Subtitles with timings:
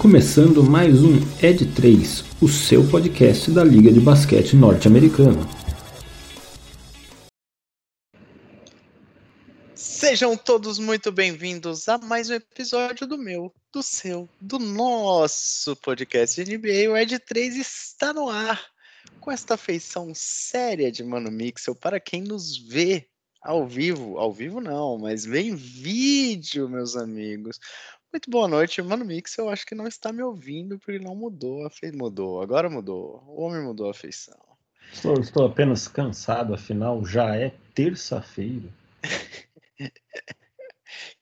[0.00, 5.46] começando mais um Ed 3, o seu podcast da Liga de Basquete Norte-Americana.
[9.74, 16.42] Sejam todos muito bem-vindos a mais um episódio do meu, do seu, do nosso podcast
[16.42, 16.90] de NBA.
[16.90, 18.58] O Ed 3 está no ar
[19.20, 23.06] com esta feição séria de Mano Mixel para quem nos vê
[23.42, 24.16] ao vivo.
[24.16, 27.58] Ao vivo não, mas vê em vídeo, meus amigos.
[28.12, 29.38] Muito boa noite, Mano Mix.
[29.38, 31.96] Eu acho que não está me ouvindo porque não mudou a feição.
[31.96, 33.22] Mudou, agora mudou.
[33.28, 34.36] O homem mudou a feição.
[34.92, 38.68] Estou, estou apenas cansado, afinal já é terça-feira.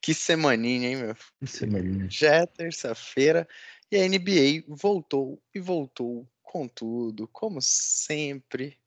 [0.00, 1.14] que semaninha, hein, meu?
[1.14, 2.08] Que semaninha.
[2.08, 3.46] Já é terça-feira
[3.92, 8.78] e a NBA voltou e voltou com tudo, como sempre.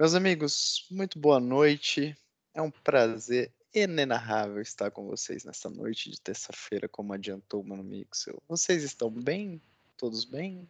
[0.00, 2.16] Meus amigos, muito boa noite.
[2.54, 7.82] É um prazer inenarrável estar com vocês nessa noite de terça-feira, como adiantou o Mano
[7.82, 8.42] Mixel.
[8.48, 9.60] Vocês estão bem?
[9.96, 10.68] Todos bem?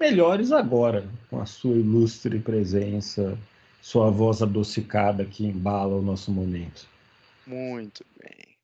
[0.00, 3.38] Melhores agora, com a sua ilustre presença,
[3.80, 6.86] sua voz adocicada que embala o nosso momento.
[7.46, 8.56] Muito bem.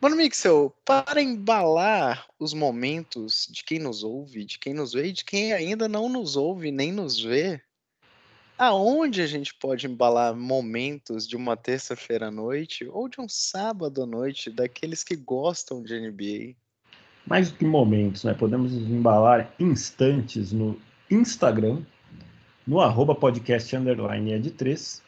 [0.00, 5.12] Mano Mixel, para embalar os momentos de quem nos ouve, de quem nos vê e
[5.12, 7.60] de quem ainda não nos ouve nem nos vê,
[8.58, 14.02] aonde a gente pode embalar momentos de uma terça-feira à noite ou de um sábado
[14.02, 16.54] à noite daqueles que gostam de NBA?
[17.26, 18.34] Mais do que momentos, né?
[18.34, 20.78] Podemos embalar instantes no
[21.10, 21.82] Instagram,
[22.66, 25.02] no arroba podcast underline ed 3,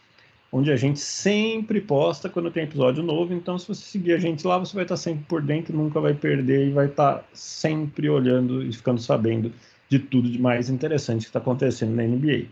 [0.53, 3.33] onde a gente sempre posta quando tem episódio novo.
[3.33, 6.15] Então, se você seguir a gente lá, você vai estar sempre por dentro, nunca vai
[6.15, 9.53] perder e vai estar sempre olhando e ficando sabendo
[9.89, 12.47] de tudo de mais interessante que está acontecendo na NBA.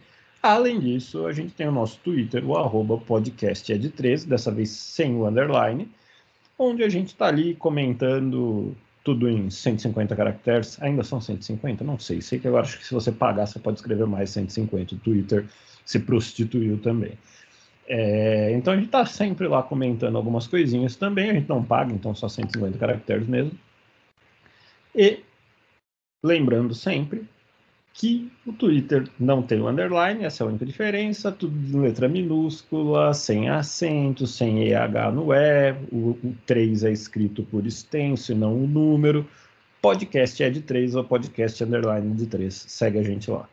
[0.47, 5.27] Além disso, a gente tem o nosso Twitter, o arroba podcasted13, dessa vez sem o
[5.27, 5.91] underline,
[6.57, 8.73] onde a gente está ali comentando
[9.03, 10.81] tudo em 150 caracteres.
[10.81, 11.83] Ainda são 150?
[11.83, 12.23] Não sei.
[12.23, 14.95] Sei que agora acho que se você pagar, você pode escrever mais 150.
[14.95, 15.47] O Twitter
[15.85, 17.19] se prostituiu também.
[17.89, 21.29] É, então a gente está sempre lá comentando algumas coisinhas também.
[21.29, 23.59] A gente não paga, então só 150 caracteres mesmo.
[24.95, 25.25] E
[26.23, 27.27] lembrando sempre
[27.97, 32.07] que o Twitter não tem o underline, essa é a única diferença, tudo em letra
[32.07, 38.35] minúscula, sem acento, sem EH no E, o, o 3 é escrito por extenso e
[38.35, 39.27] não o número.
[39.81, 42.55] Podcast é de 3 ou podcast underline de 3.
[42.69, 43.49] Segue a gente lá.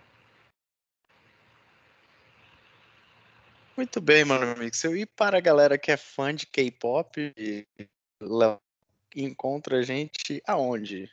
[3.78, 4.98] Muito bem, mano Mixel.
[4.98, 7.34] E para a galera que é fã de K-pop,
[9.16, 11.10] encontra a gente aonde?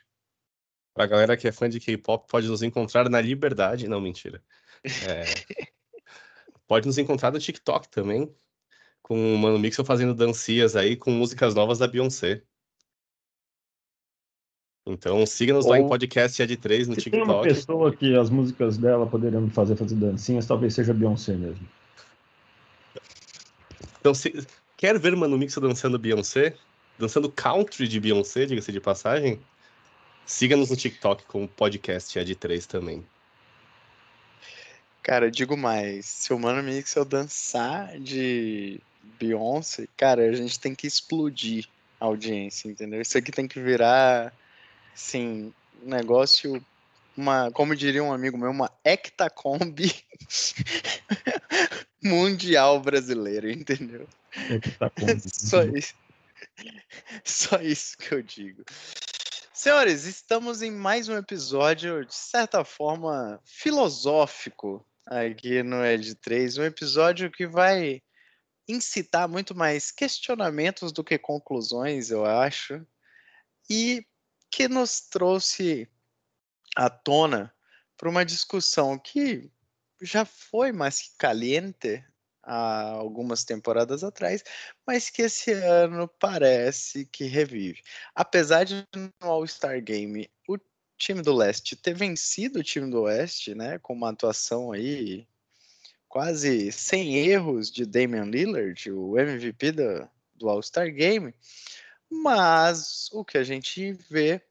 [0.93, 3.87] Pra galera que é fã de K-pop, pode nos encontrar na Liberdade.
[3.87, 4.41] Não, mentira.
[5.07, 5.23] É...
[6.67, 8.33] pode nos encontrar no TikTok também,
[9.01, 12.43] com o Mano Mixel fazendo dancias aí com músicas novas da Beyoncé.
[14.85, 15.71] Então siga-nos Ou...
[15.71, 17.25] lá em podcast Ed 3 no se TikTok.
[17.25, 21.67] Tem uma pessoa que as músicas dela poderiam fazer fazer dancinhas, talvez seja Beyoncé mesmo.
[23.99, 24.33] Então, se...
[24.75, 26.55] quer ver Mano Mixel dançando Beyoncé?
[26.97, 29.39] Dançando country de Beyoncé, diga-se de passagem?
[30.25, 33.05] Siga-nos no TikTok com o podcast é de 3 também.
[35.03, 38.79] Cara, eu digo mais, se o Mano Mixel dançar de
[39.19, 41.67] Beyoncé, cara, a gente tem que explodir
[41.99, 43.01] a audiência, entendeu?
[43.01, 44.31] Isso aqui tem que virar,
[44.93, 45.51] assim,
[45.83, 46.63] um negócio,
[47.17, 49.93] uma, como diria um amigo meu, uma hectacombi
[52.03, 54.07] mundial brasileira, entendeu?
[54.49, 55.21] Hectacombi.
[55.33, 55.95] Só isso.
[57.23, 58.63] Só isso que eu digo.
[59.61, 66.57] Senhores, estamos em mais um episódio, de certa forma, filosófico aqui no Ed 3.
[66.57, 68.01] Um episódio que vai
[68.67, 72.83] incitar muito mais questionamentos do que conclusões, eu acho.
[73.69, 74.03] E
[74.49, 75.87] que nos trouxe
[76.75, 77.53] à tona
[77.95, 79.51] para uma discussão que
[80.01, 82.03] já foi mais caliente
[82.43, 84.43] há algumas temporadas atrás,
[84.85, 87.81] mas que esse ano parece que revive.
[88.15, 90.57] Apesar de no All-Star Game o
[90.97, 95.27] time do leste ter vencido o time do oeste, né, com uma atuação aí
[96.07, 101.33] quase sem erros de Damian Lillard, o MVP do, do All-Star Game,
[102.09, 104.41] mas o que a gente vê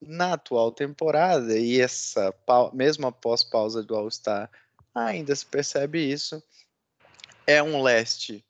[0.00, 2.34] na atual temporada e essa
[2.72, 4.50] mesmo após pausa do All-Star
[4.94, 6.42] ainda se percebe isso
[7.50, 8.44] é um leste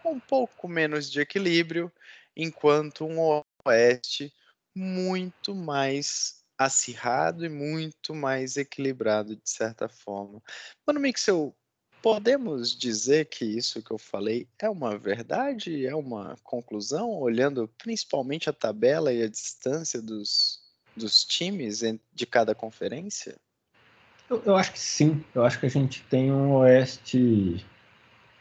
[0.00, 1.90] com um pouco menos de equilíbrio,
[2.36, 4.32] enquanto um oeste
[4.72, 10.40] muito mais acirrado e muito mais equilibrado de certa forma.
[10.86, 11.52] Mano Mixel,
[12.00, 18.48] podemos dizer que isso que eu falei é uma verdade, é uma conclusão, olhando principalmente
[18.48, 20.62] a tabela e a distância dos
[20.94, 21.80] dos times
[22.12, 23.36] de cada conferência?
[24.32, 25.22] Eu, eu, acho que sim.
[25.34, 27.62] Eu acho que a gente tem um Oeste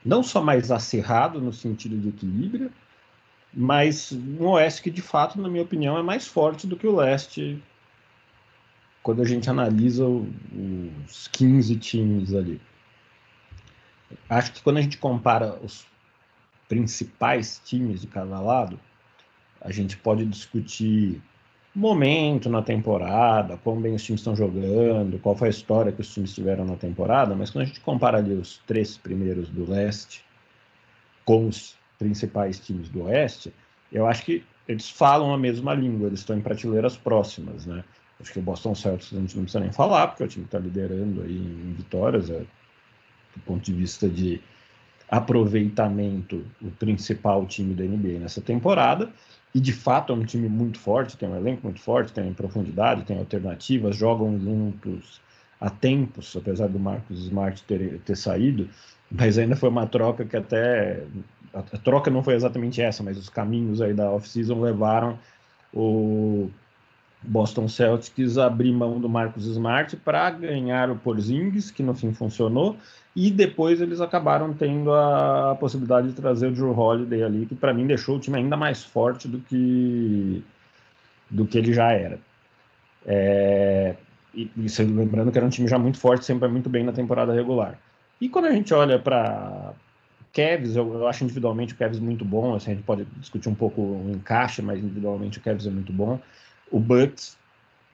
[0.05, 2.71] não só mais acirrado no sentido de equilíbrio,
[3.53, 6.95] mas um Oeste que, de fato, na minha opinião, é mais forte do que o
[6.95, 7.61] Leste
[9.03, 12.61] quando a gente analisa os 15 times ali.
[14.29, 15.85] Acho que quando a gente compara os
[16.69, 18.79] principais times de cada lado,
[19.59, 21.21] a gente pode discutir
[21.73, 26.13] momento na temporada, quão bem os times estão jogando, qual foi a história que os
[26.13, 30.23] times tiveram na temporada, mas quando a gente compara ali os três primeiros do leste
[31.23, 33.53] com os principais times do oeste,
[33.91, 37.83] eu acho que eles falam a mesma língua, eles estão em prateleiras próximas, né?
[38.19, 40.59] Acho que o Boston Celtics a gente não precisa nem falar, porque o time está
[40.59, 44.41] liderando aí em vitórias, é, do ponto de vista de
[45.09, 49.11] aproveitamento, o principal time da NBA nessa temporada.
[49.53, 53.03] E de fato é um time muito forte, tem um elenco muito forte, tem profundidade,
[53.03, 55.21] tem alternativas, jogam juntos
[55.59, 58.67] há tempos, apesar do Marcos Smart ter, ter saído,
[59.11, 61.03] mas ainda foi uma troca que até.
[61.53, 65.19] A, troca não foi exatamente essa, mas os caminhos aí da off-season levaram
[65.73, 66.49] o
[67.23, 72.75] Boston Celtics abrir mão do Marcos Smart para ganhar o Porzingis, que no fim funcionou,
[73.15, 77.73] e depois eles acabaram tendo a possibilidade de trazer o Drew Holiday ali, que para
[77.73, 80.43] mim deixou o time ainda mais forte do que
[81.29, 82.19] do que ele já era.
[83.05, 83.95] É,
[84.33, 87.33] e, e lembrando que era um time já muito forte, sempre muito bem na temporada
[87.33, 87.77] regular.
[88.19, 89.73] E quando a gente olha para
[90.33, 93.55] Kevs, eu, eu, acho individualmente o Kevs muito bom, assim, a gente pode discutir um
[93.55, 96.19] pouco o encaixe, mas individualmente o Kevs é muito bom
[96.71, 97.37] o Bucks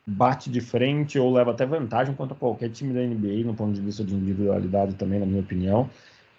[0.05, 3.81] bate de frente ou leva até vantagem contra qualquer time da NBA, no ponto de
[3.81, 5.89] vista de individualidade também, na minha opinião.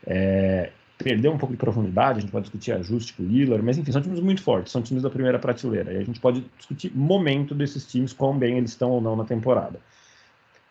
[0.06, 3.76] É, perdeu um pouco de profundidade, a gente pode discutir ajuste com o Lillard, mas
[3.76, 6.90] enfim, são times muito fortes, são times da primeira prateleira, e a gente pode discutir
[6.94, 9.79] momento desses times, quão bem eles estão ou não na temporada.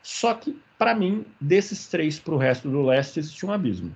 [0.01, 3.95] Só que, para mim, desses três para o resto do leste, existe um abismo.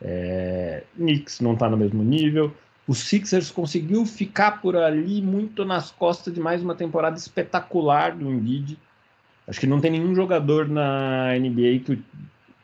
[0.00, 2.54] É, Knicks não está no mesmo nível,
[2.88, 8.26] o Sixers conseguiu ficar por ali muito nas costas de mais uma temporada espetacular do
[8.30, 8.78] Embiid.
[9.46, 12.02] Acho que não tem nenhum jogador na NBA que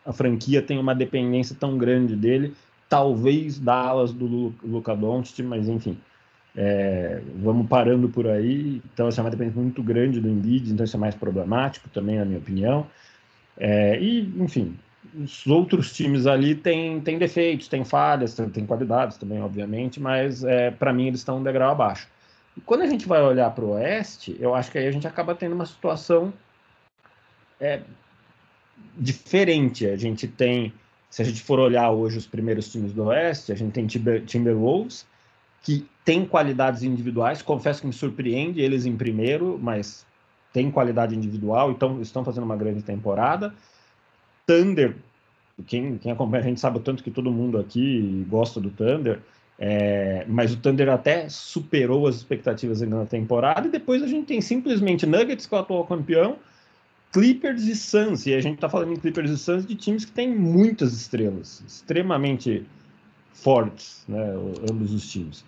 [0.04, 2.54] a franquia tenha uma dependência tão grande dele.
[2.88, 5.98] Talvez Dallas do Luca Doncic, mas enfim.
[6.56, 8.80] É, vamos parando por aí.
[8.94, 12.16] Então, essa é uma dependência muito grande do Embiid, então isso é mais problemático também,
[12.16, 12.86] na minha opinião.
[13.58, 14.74] É, e, enfim,
[15.14, 20.70] os outros times ali têm, têm defeitos, têm falhas, têm qualidades também, obviamente, mas é,
[20.70, 22.08] para mim eles estão um degrau abaixo.
[22.56, 25.06] E quando a gente vai olhar para o Oeste, eu acho que aí a gente
[25.06, 26.32] acaba tendo uma situação
[27.60, 27.80] é,
[28.96, 29.86] diferente.
[29.86, 30.72] A gente tem,
[31.10, 34.24] se a gente for olhar hoje os primeiros times do Oeste, a gente tem Timber,
[34.24, 35.06] Timberwolves,
[35.62, 40.06] que tem qualidades individuais, confesso que me surpreende eles em primeiro, mas
[40.52, 43.54] tem qualidade individual, então estão fazendo uma grande temporada.
[44.46, 44.96] Thunder,
[45.66, 49.20] quem, quem acompanha a gente sabe o tanto que todo mundo aqui gosta do Thunder,
[49.58, 54.26] é, mas o Thunder até superou as expectativas ainda na temporada, e depois a gente
[54.26, 56.36] tem simplesmente Nuggets, que é o atual campeão,
[57.12, 60.10] Clippers e Suns, e a gente está falando em Clippers e Suns de times que
[60.10, 62.66] têm muitas estrelas, extremamente
[63.32, 64.34] fortes, né,
[64.68, 65.44] ambos os times.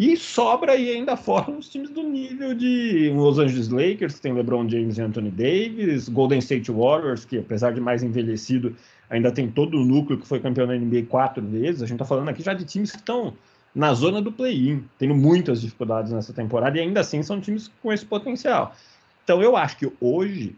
[0.00, 4.32] E sobra aí ainda fora os times do nível de Los Angeles Lakers, que tem
[4.32, 8.74] LeBron James e Anthony Davis, Golden State Warriors, que apesar de mais envelhecido,
[9.10, 11.82] ainda tem todo o núcleo que foi campeão da NBA quatro vezes.
[11.82, 13.34] A gente está falando aqui já de times que estão
[13.74, 17.92] na zona do play-in, tendo muitas dificuldades nessa temporada, e ainda assim são times com
[17.92, 18.74] esse potencial.
[19.22, 20.56] Então eu acho que hoje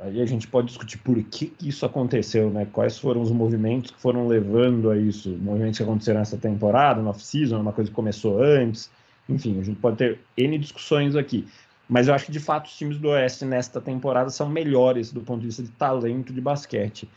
[0.00, 2.66] Aí a gente pode discutir por que, que isso aconteceu, né?
[2.72, 7.10] Quais foram os movimentos que foram levando a isso, movimentos que aconteceram nessa temporada, no
[7.10, 8.90] off-season, uma coisa que começou antes.
[9.28, 11.48] Enfim, a gente pode ter N discussões aqui.
[11.88, 15.20] Mas eu acho que, de fato, os times do Oeste nesta temporada são melhores do
[15.20, 17.08] ponto de vista de talento de basquete.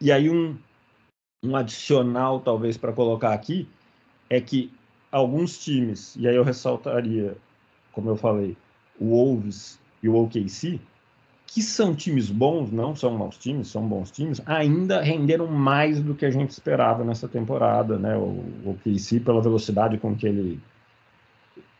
[0.00, 0.56] E aí, um,
[1.44, 3.68] um adicional, talvez, para colocar aqui,
[4.28, 4.72] é que
[5.12, 7.36] alguns times, e aí eu ressaltaria,
[7.92, 8.56] como eu falei,
[8.98, 10.80] o Wolves e o OKC,
[11.52, 16.14] que são times bons, não são maus times, são bons times, ainda renderam mais do
[16.14, 18.16] que a gente esperava nessa temporada, né?
[18.16, 20.60] O, o KC, pela velocidade com que ele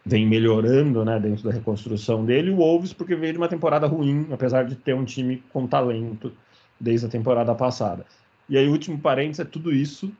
[0.04, 4.26] vem melhorando, né, dentro da reconstrução dele, o Wolves porque veio de uma temporada ruim,
[4.32, 6.32] apesar de ter um time com talento
[6.80, 8.04] desde a temporada passada.
[8.48, 10.10] E aí, último parênteses é tudo isso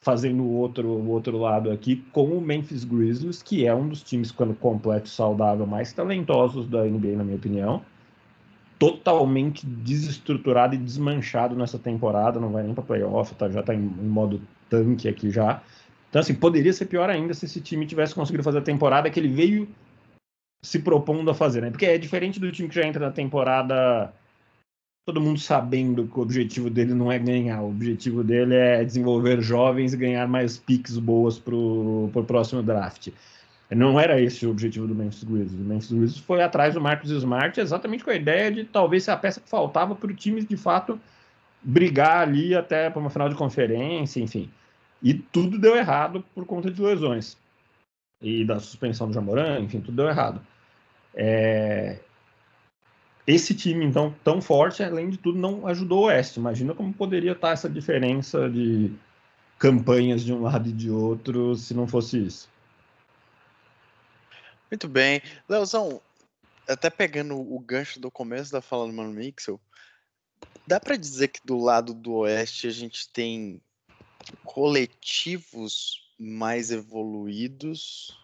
[0.00, 4.02] fazendo o outro, o outro lado aqui com o Memphis Grizzlies, que é um dos
[4.02, 7.82] times, quando completo saudável, mais talentosos da NBA, na minha opinião
[8.78, 13.78] totalmente desestruturado e desmanchado nessa temporada, não vai nem para playoff, tá, já está em,
[13.78, 15.62] em, modo tanque aqui já.
[16.10, 19.18] Então, assim, poderia ser pior ainda se esse time tivesse conseguido fazer a temporada que
[19.18, 19.68] ele veio
[20.62, 21.70] se propondo a fazer, né?
[21.70, 24.12] Porque é diferente do time que já entra na temporada
[25.06, 29.40] todo mundo sabendo que o objetivo dele não é ganhar, o objetivo dele é desenvolver
[29.42, 33.08] jovens e ganhar mais picks boas para o próximo draft.
[33.70, 35.60] Não era esse o objetivo do Memphis Grizzlies.
[35.60, 39.10] O Memphis Grizzlies foi atrás do Marcus Smart exatamente com a ideia de talvez ser
[39.12, 41.00] a peça que faltava para o time de fato
[41.62, 44.50] brigar ali até para uma final de conferência, enfim.
[45.02, 47.36] E tudo deu errado por conta de lesões.
[48.20, 50.40] E da suspensão do Jamoran, enfim, tudo deu errado.
[51.14, 51.98] É...
[53.26, 56.38] Esse time, então, tão forte, além de tudo, não ajudou o Oeste.
[56.38, 58.92] Imagina como poderia estar essa diferença de
[59.58, 62.53] campanhas de um lado e de outro se não fosse isso.
[64.74, 65.22] Muito bem.
[65.48, 66.02] Leozão,
[66.66, 69.60] até pegando o gancho do começo da fala do Mano Mixel,
[70.66, 73.62] dá para dizer que do lado do Oeste a gente tem
[74.42, 78.18] coletivos mais evoluídos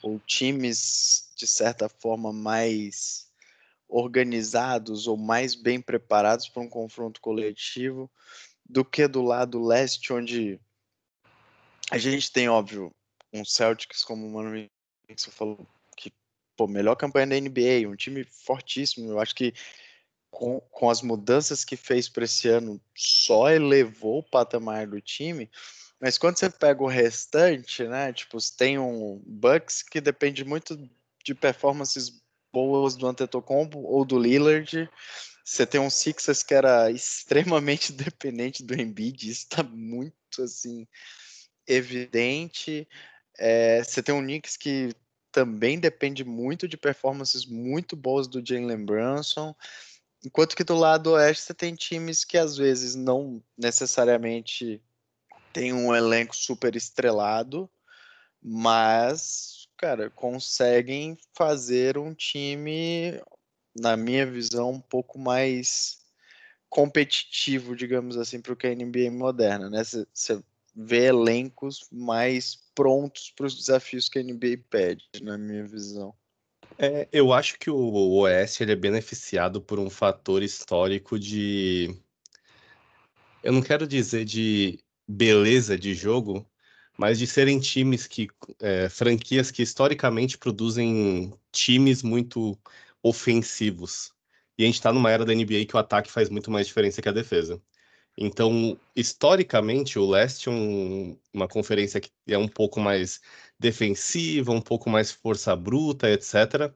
[0.00, 3.30] ou times de certa forma mais
[3.86, 8.10] organizados ou mais bem preparados para um confronto coletivo
[8.64, 10.58] do que do lado leste, onde
[11.90, 12.90] a gente tem, óbvio,
[13.30, 14.70] um Celtics, como o Mano
[15.14, 15.66] você falou,
[16.56, 19.10] pô, melhor campanha da NBA, um time fortíssimo.
[19.10, 19.52] Eu acho que
[20.30, 25.50] com, com as mudanças que fez para esse ano, só elevou o patamar do time.
[26.00, 28.12] Mas quando você pega o restante, né?
[28.12, 30.76] Tipo, tem um Bucks que depende muito
[31.22, 34.90] de performances boas do Antetokounmpo ou do Lillard.
[35.44, 40.86] Você tem um Sixers que era extremamente dependente do Embiid, isso está muito assim
[41.66, 42.88] evidente.
[43.38, 44.90] É, você tem um Knicks que
[45.32, 49.54] também depende muito de performances muito boas do Jalen Brunson.
[50.24, 54.80] Enquanto que do lado oeste você tem times que às vezes não necessariamente
[55.52, 57.68] tem um elenco super estrelado,
[58.40, 63.20] mas, cara, conseguem fazer um time,
[63.74, 66.00] na minha visão, um pouco mais
[66.68, 69.82] competitivo, digamos assim, para o que é a NBA moderna, né?
[69.84, 70.42] Você
[70.74, 76.14] vê elencos mais prontos para os desafios que a NBA pede, na minha visão.
[76.78, 81.94] É, eu acho que o OS ele é beneficiado por um fator histórico de.
[83.42, 86.48] Eu não quero dizer de beleza de jogo,
[86.96, 88.28] mas de serem times que.
[88.60, 92.58] É, franquias que historicamente produzem times muito
[93.02, 94.12] ofensivos.
[94.56, 97.02] E a gente está numa era da NBA que o ataque faz muito mais diferença
[97.02, 97.60] que a defesa.
[98.16, 103.20] Então, historicamente, o leste é um, uma conferência que é um pouco mais
[103.58, 106.74] defensiva, um pouco mais força bruta, etc.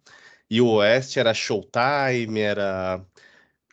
[0.50, 3.04] E o oeste era showtime, era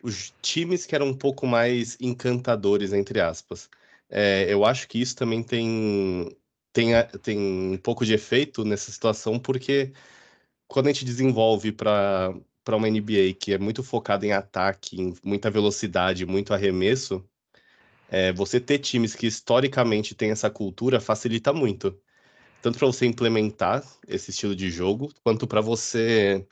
[0.02, 3.70] os times que eram um pouco mais encantadores, entre aspas.
[4.08, 6.36] É, eu acho que isso também tem,
[6.72, 6.90] tem,
[7.22, 7.38] tem
[7.74, 9.92] um pouco de efeito nessa situação, porque
[10.68, 15.14] quando a gente desenvolve para para uma NBA que é muito focada em ataque, em
[15.22, 17.22] muita velocidade, muito arremesso,
[18.08, 21.98] é, você ter times que historicamente têm essa cultura facilita muito.
[22.62, 26.46] Tanto para você implementar esse estilo de jogo, quanto para você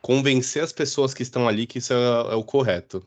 [0.00, 1.96] convencer as pessoas que estão ali que isso é,
[2.32, 3.06] é o correto.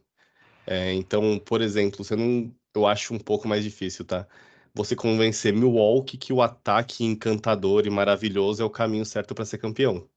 [0.68, 4.28] É, então, por exemplo, você não eu acho um pouco mais difícil, tá?
[4.74, 9.58] Você convencer Milwaukee que o ataque encantador e maravilhoso é o caminho certo para ser
[9.58, 10.08] campeão.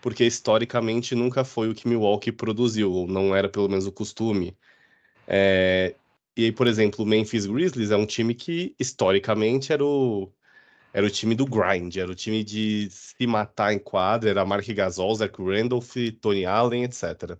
[0.00, 4.56] Porque historicamente nunca foi o que Milwaukee produziu, não era pelo menos o costume.
[5.26, 5.96] É...
[6.38, 10.32] E aí, por exemplo, o Memphis Grizzlies é um time que historicamente era o,
[10.92, 14.64] era o time do grind, era o time de se matar em quadra, era Mark
[14.68, 17.36] Gasol, Zach Randolph, Tony Allen, etc.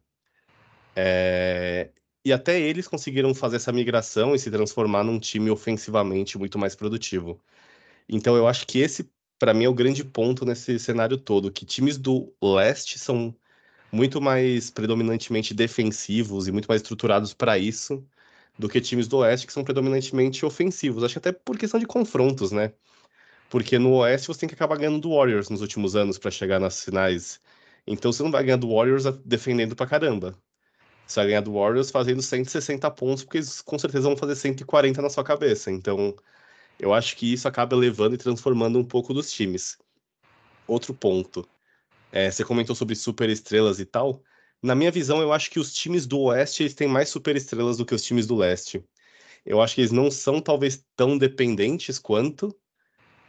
[0.97, 1.91] É...
[2.25, 6.75] E até eles conseguiram fazer essa migração e se transformar num time ofensivamente muito mais
[6.75, 7.41] produtivo.
[8.09, 11.65] Então eu acho que esse, para mim, é o grande ponto nesse cenário todo, que
[11.65, 13.35] times do leste são
[13.93, 18.05] muito mais predominantemente defensivos e muito mais estruturados para isso
[18.59, 21.05] do que times do oeste que são predominantemente ofensivos.
[21.05, 22.73] Acho que até por questão de confrontos, né?
[23.51, 26.61] Porque no oeste você tem que acabar ganhando do Warriors nos últimos anos para chegar
[26.61, 27.41] nas finais.
[27.87, 30.37] Então você não vai ganhar do Warriors defendendo pra caramba.
[31.07, 35.01] Você vai ganhar do Warriors fazendo 160 pontos, porque eles com certeza vão fazer 140
[35.01, 35.71] na sua cabeça.
[35.71, 36.15] Então,
[36.79, 39.79] eu acho que isso acaba levando e transformando um pouco dos times.
[40.67, 41.49] Outro ponto.
[42.13, 44.23] É, você comentou sobre super estrelas e tal.
[44.63, 47.77] Na minha visão, eu acho que os times do Oeste eles têm mais super estrelas
[47.77, 48.85] do que os times do Leste.
[49.47, 52.57] Eu acho que eles não são talvez tão dependentes quanto,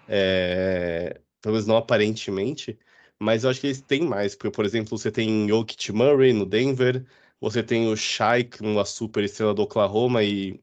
[0.07, 2.79] é, talvez não aparentemente,
[3.19, 6.45] mas eu acho que eles têm mais, porque, por exemplo, você tem Jokic Murray no
[6.45, 7.05] Denver,
[7.39, 10.61] você tem o Shai, uma super estrela do Oklahoma, e,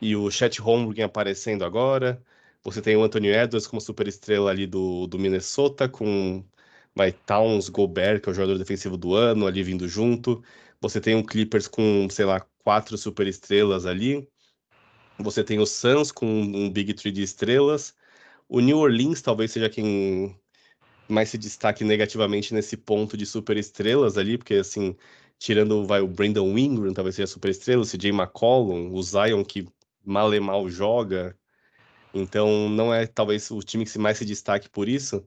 [0.00, 2.22] e o Chet Holmgren aparecendo agora.
[2.62, 6.44] Você tem o Anthony Edwards como super estrela ali do, do Minnesota, com
[7.00, 10.42] vai Towns, Gobert, que é o jogador defensivo do ano, ali vindo junto.
[10.82, 14.28] Você tem um Clippers com, sei lá, quatro super estrelas ali.
[15.18, 17.94] Você tem o Suns com um Big Three de estrelas.
[18.48, 20.36] O New Orleans talvez seja quem
[21.08, 24.94] mais se destaque negativamente nesse ponto de super estrelas ali, porque assim,
[25.38, 29.66] tirando vai o Brandon Ingram, talvez seja super estrela, o CJ McCollum, o Zion que
[30.04, 31.36] mal e mal joga.
[32.14, 35.24] Então não é talvez o time que mais se destaque por isso,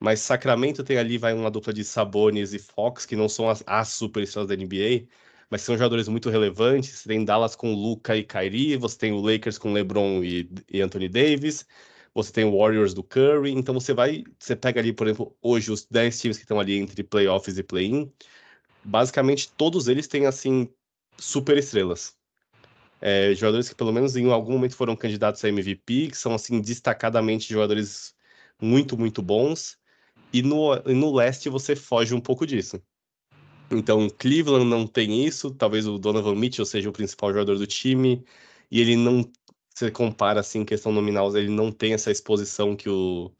[0.00, 3.62] mas Sacramento tem ali vai uma dupla de Sabonis e Fox, que não são as,
[3.66, 5.06] as super estrelas da NBA,
[5.50, 6.90] mas são jogadores muito relevantes.
[7.00, 10.80] Você tem Dallas com Luca e Kyrie, você tem o Lakers com LeBron e, e
[10.80, 11.66] Anthony Davis,
[12.14, 15.70] você tem o Warriors do Curry, então você vai, você pega ali, por exemplo, hoje
[15.70, 18.12] os 10 times que estão ali entre playoffs e play-in,
[18.84, 20.68] basicamente todos eles têm assim
[21.18, 22.16] super estrelas.
[23.00, 26.60] É, jogadores que pelo menos em algum momento foram candidatos a MVP, que são assim
[26.60, 28.14] destacadamente jogadores
[28.60, 29.79] muito, muito bons.
[30.32, 32.80] E no, e no leste você foge um pouco disso.
[33.70, 38.24] Então, Cleveland não tem isso, talvez o Donovan Mitchell seja o principal jogador do time,
[38.70, 39.30] e ele não,
[39.72, 43.30] você compara assim, questão nominal, ele não tem essa exposição que, o,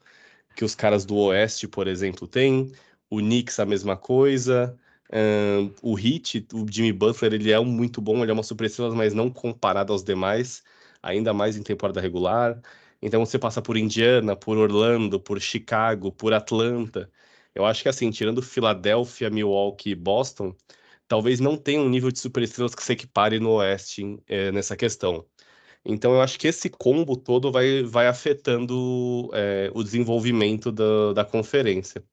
[0.55, 2.71] que os caras do Oeste, por exemplo, têm.
[3.09, 4.77] O Knicks, a mesma coisa.
[5.13, 8.95] Um, o Heat, o Jimmy Butler, ele é um muito bom, ele é uma superestrela,
[8.95, 10.63] mas não comparado aos demais,
[11.03, 12.61] ainda mais em temporada regular.
[13.01, 17.09] Então você passa por Indiana, por Orlando, por Chicago, por Atlanta.
[17.55, 20.55] Eu acho que assim, tirando Filadélfia, Milwaukee e Boston,
[21.07, 25.25] talvez não tenha um nível de superestrelas que se equipare no Oeste é, nessa questão.
[25.83, 31.25] Então eu acho que esse combo todo vai, vai afetando é, o desenvolvimento da, da
[31.25, 32.03] conferência.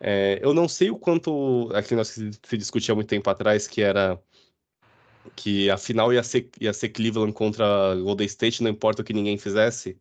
[0.00, 1.70] É, eu não sei o quanto.
[1.74, 4.20] Aqui nós se discutia muito tempo atrás que era
[5.34, 9.12] que a final ia ser, ia ser Cleveland contra Golden State, não importa o que
[9.12, 9.98] ninguém fizesse.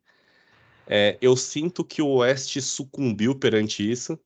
[0.88, 4.20] É, eu sinto que o Oeste sucumbiu perante isso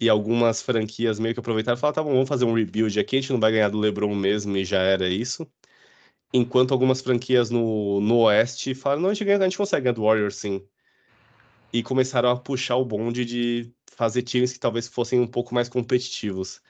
[0.00, 3.16] e algumas franquias meio que aproveitaram e falaram: tá bom, vamos fazer um rebuild aqui,
[3.16, 5.46] a gente não vai ganhar do LeBron mesmo e já era isso.
[6.32, 9.94] Enquanto algumas franquias no, no Oeste falaram: não, a gente, ganha, a gente consegue ganhar
[9.94, 10.66] do Warriors sim.
[11.72, 15.68] E começaram a puxar o bonde de fazer times que talvez fossem um pouco mais
[15.68, 16.62] competitivos.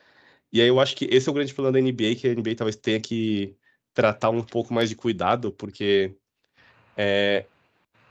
[0.53, 2.55] E aí eu acho que esse é o grande problema da NBA, que a NBA
[2.57, 3.57] talvez tenha que
[3.95, 6.17] tratar um pouco mais de cuidado, porque
[6.97, 7.47] é,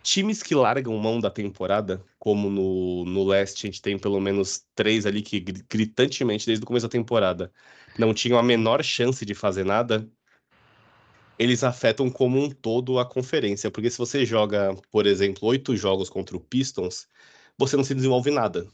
[0.08, 4.65] times que largam mão da temporada, como no, no leste a gente tem pelo menos
[4.74, 7.52] três ali que gritantemente desde o começo da temporada
[7.98, 10.08] não tinham a menor chance de fazer nada,
[11.38, 13.70] eles afetam como um todo a conferência.
[13.70, 17.08] Porque se você joga, por exemplo, oito jogos contra o Pistons,
[17.58, 18.67] você não se desenvolve nada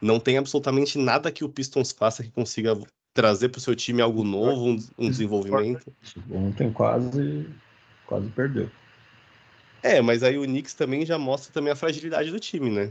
[0.00, 2.78] não tem absolutamente nada que o Pistons faça que consiga
[3.14, 5.92] trazer para o seu time algo novo, um, um desenvolvimento.
[6.30, 7.48] Ontem quase,
[8.06, 8.70] quase perdeu.
[9.86, 12.90] É, mas aí o Knicks também já mostra também a fragilidade do time, né?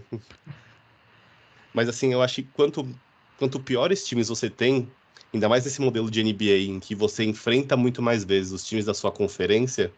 [1.73, 2.87] Mas assim, eu acho que quanto,
[3.37, 4.89] quanto piores times você tem,
[5.33, 8.85] ainda mais nesse modelo de NBA em que você enfrenta muito mais vezes os times
[8.85, 9.91] da sua conferência,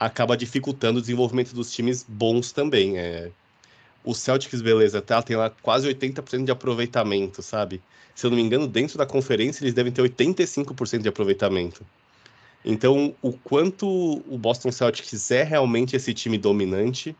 [0.00, 2.98] acaba dificultando o desenvolvimento dos times bons também.
[2.98, 3.30] É,
[4.02, 7.80] o Celtics, beleza, tá, tem lá quase 80% de aproveitamento, sabe?
[8.16, 11.86] Se eu não me engano, dentro da conferência eles devem ter 85% de aproveitamento.
[12.64, 13.86] Então, o quanto
[14.28, 17.16] o Boston Celtics é realmente esse time dominante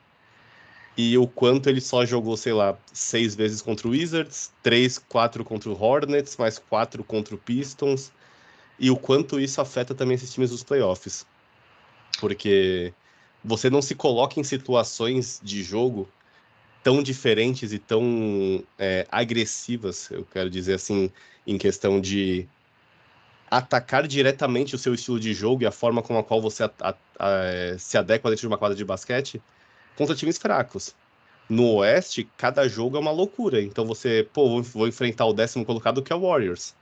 [0.97, 5.45] e o quanto ele só jogou, sei lá, seis vezes contra o Wizards, três, quatro
[5.45, 8.13] contra o Hornets, mais quatro contra o Pistons,
[8.79, 11.27] e o quanto isso afeta também esses times dos playoffs.
[12.19, 12.93] Porque
[13.43, 16.07] você não se coloca em situações de jogo
[16.83, 21.11] tão diferentes e tão é, agressivas, eu quero dizer assim,
[21.47, 22.49] em questão de
[23.51, 26.71] atacar diretamente o seu estilo de jogo e a forma com a qual você a,
[26.81, 29.43] a, a, se adequa dentro de uma quadra de basquete
[29.97, 30.95] contra times fracos.
[31.49, 33.61] No Oeste, cada jogo é uma loucura.
[33.61, 36.75] Então você, pô, vou enfrentar o décimo colocado que é o Warriors.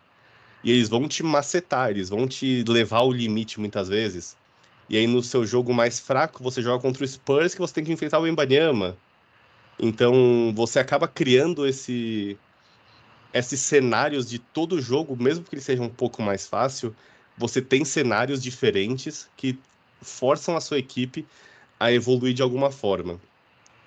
[0.63, 4.37] E eles vão te macetar, eles vão te levar ao limite muitas vezes.
[4.89, 7.85] E aí no seu jogo mais fraco, você joga contra o Spurs que você tem
[7.85, 8.97] que enfrentar o Embanyama
[9.79, 12.37] então você acaba criando esse
[13.33, 16.95] esses cenários de todo jogo, mesmo que ele seja um pouco mais fácil,
[17.37, 19.59] você tem cenários diferentes que
[20.01, 21.27] forçam a sua equipe
[21.79, 23.21] a evoluir de alguma forma.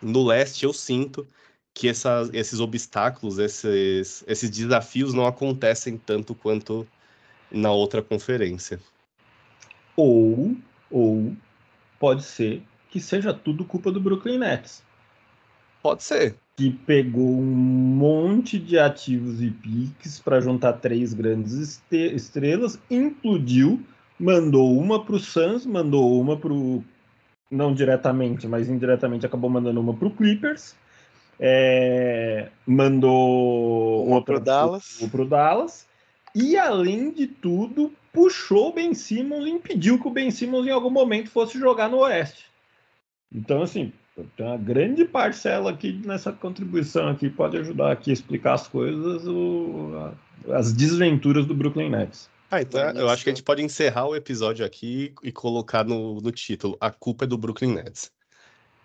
[0.01, 1.27] No leste eu sinto
[1.73, 6.87] que essa, esses obstáculos, esses, esses desafios não acontecem tanto quanto
[7.49, 8.79] na outra conferência.
[9.95, 10.55] Ou,
[10.89, 11.35] ou
[11.99, 14.83] pode ser que seja tudo culpa do Brooklyn Nets.
[15.81, 16.35] Pode ser.
[16.61, 23.81] Que pegou um monte de ativos e piques para juntar três grandes estrelas, implodiu,
[24.19, 26.83] mandou uma para o Suns, mandou uma para o.
[27.49, 30.75] Não diretamente, mas indiretamente acabou mandando uma para o Clippers.
[31.39, 34.99] é, mandou uma para o Dallas.
[35.11, 35.87] Pro Dallas.
[36.35, 40.71] E além de tudo, puxou o Ben Simmons e impediu que o Ben Simmons em
[40.71, 42.45] algum momento fosse jogar no Oeste.
[43.33, 43.91] Então, assim,
[44.35, 49.25] tem uma grande parcela aqui nessa contribuição aqui, pode ajudar aqui a explicar as coisas,
[49.25, 50.11] o,
[50.49, 52.29] as desventuras do Brooklyn Nets.
[52.49, 56.19] Ah, então eu acho que a gente pode encerrar o episódio aqui e colocar no,
[56.19, 58.11] no título: A culpa é do Brooklyn Nets.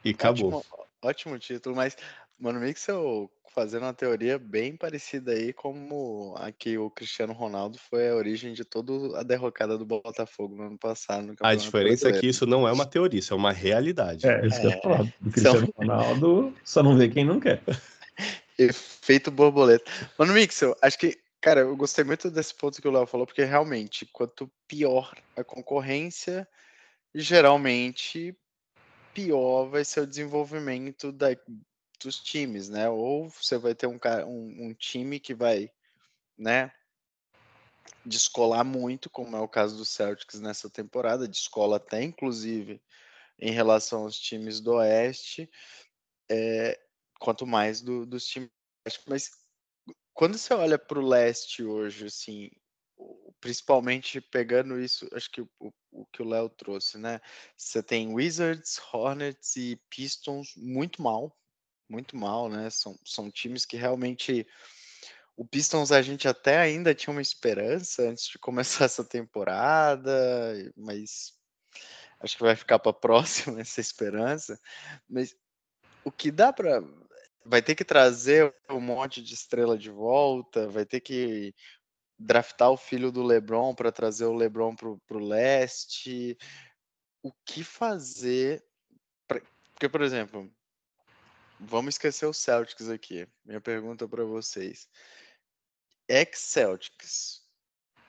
[0.05, 0.59] E acabou.
[0.59, 1.97] Ótimo, ótimo título, mas,
[2.39, 8.11] mano, Mixel fazendo uma teoria bem parecida aí como a que o Cristiano Ronaldo foi
[8.11, 11.35] a origem de toda a derrocada do Botafogo no ano passado.
[11.41, 14.27] a diferença é que isso não é uma teoria, isso é uma realidade.
[14.27, 14.61] É, isso é.
[14.61, 15.15] que eu ia falar.
[15.25, 17.63] O Cristiano Ronaldo só não vê quem não quer.
[18.59, 19.91] Efeito borboleta.
[20.19, 23.45] Mano, Mixel, acho que, cara, eu gostei muito desse ponto que o Léo falou, porque
[23.45, 26.47] realmente, quanto pior a concorrência,
[27.15, 28.37] geralmente
[29.15, 31.29] pior vai ser o desenvolvimento da,
[32.07, 32.89] dos times, né?
[32.89, 35.69] Ou você vai ter um, um, um time que vai,
[36.39, 36.73] né,
[38.05, 42.81] descolar muito, como é o caso do Celtics nessa temporada, descola até inclusive
[43.39, 45.51] em relação aos times do Oeste,
[46.31, 46.81] é,
[47.19, 48.51] quanto mais do, dos times.
[49.07, 49.31] Mas
[50.15, 52.51] quando você olha para o leste hoje, assim,
[53.41, 55.51] principalmente pegando isso, acho que o,
[55.91, 57.21] o que o Léo trouxe, né?
[57.57, 61.37] Você tem Wizards, Hornets e Pistons muito mal,
[61.89, 62.69] muito mal, né?
[62.71, 64.47] São, são times que realmente.
[65.37, 70.11] O Pistons a gente até ainda tinha uma esperança antes de começar essa temporada,
[70.77, 71.35] mas
[72.21, 74.59] acho que vai ficar para a próxima essa esperança.
[75.09, 75.37] Mas
[76.05, 76.83] o que dá para.
[77.45, 81.55] Vai ter que trazer um monte de estrela de volta, vai ter que
[82.19, 86.37] draftar o filho do LeBron para trazer o LeBron para o leste.
[87.23, 88.65] O que fazer?
[89.29, 89.41] Pra...
[89.73, 90.51] Porque, por exemplo,
[91.59, 93.27] Vamos esquecer o Celtics aqui.
[93.45, 94.89] Minha pergunta para vocês.
[96.09, 97.43] Ex-Celtics,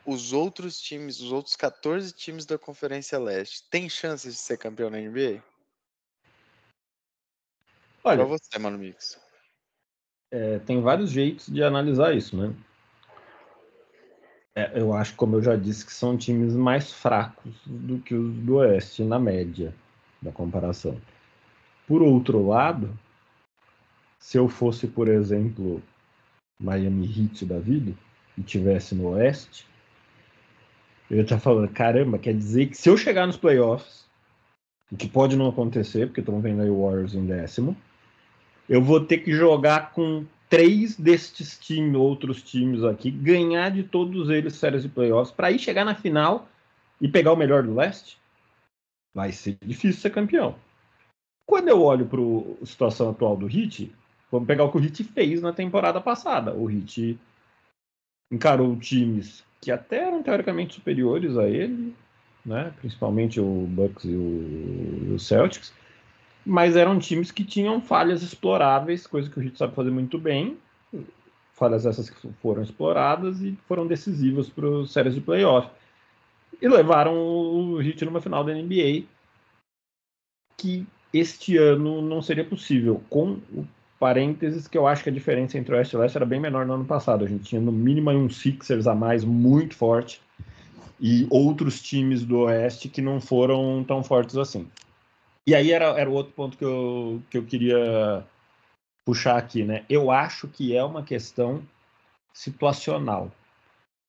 [0.06, 4.90] os outros times, os outros 14 times da Conferência Leste, têm chances de ser campeão
[4.90, 5.42] na NBA?
[8.04, 9.20] Olha, para você, Mano Mix.
[10.32, 12.54] É, tem vários jeitos de analisar isso, né?
[14.56, 18.36] É, eu acho, como eu já disse, que são times mais fracos do que os
[18.38, 19.74] do Oeste, na média
[20.22, 21.00] da comparação.
[21.88, 22.98] Por outro lado,
[24.20, 25.82] se eu fosse, por exemplo,
[26.60, 27.94] Miami Heat da vida
[28.38, 29.66] e tivesse no Oeste,
[31.10, 34.06] eu ia estar falando, caramba, quer dizer que se eu chegar nos playoffs,
[34.92, 37.76] o que pode não acontecer, porque estamos vendo aí o Warriors em décimo,
[38.68, 44.30] eu vou ter que jogar com três destes times, outros times aqui, ganhar de todos
[44.30, 46.48] eles séries de playoffs, para ir chegar na final
[47.00, 48.18] e pegar o melhor do leste.
[49.14, 50.56] Vai ser difícil ser campeão.
[51.46, 52.20] Quando eu olho para
[52.62, 53.94] a situação atual do Heat,
[54.32, 56.54] Vamos pegar o que o Heat fez na temporada passada.
[56.54, 57.18] O Heat
[58.32, 61.96] encarou times que até eram teoricamente superiores a ele,
[62.46, 62.74] né?
[62.80, 65.74] principalmente o Bucks e o, o Celtics,
[66.46, 70.58] mas eram times que tinham falhas exploráveis, coisa que o Heat sabe fazer muito bem.
[71.54, 75.70] Falhas essas que foram exploradas e foram decisivas para os séries de playoff.
[76.62, 79.04] E levaram o Heat numa final da NBA
[80.56, 83.68] que este ano não seria possível com o
[84.00, 86.40] parênteses que eu acho que a diferença entre o Oeste e o Leste era bem
[86.40, 87.26] menor no ano passado.
[87.26, 90.22] A gente tinha no mínimo um Sixers a mais muito forte
[91.00, 94.68] e outros times do Oeste que não foram tão fortes assim.
[95.46, 98.24] E aí era, era o outro ponto que eu, que eu queria
[99.06, 99.86] puxar aqui, né?
[99.90, 101.64] Eu acho que é uma questão
[102.34, 103.32] situacional.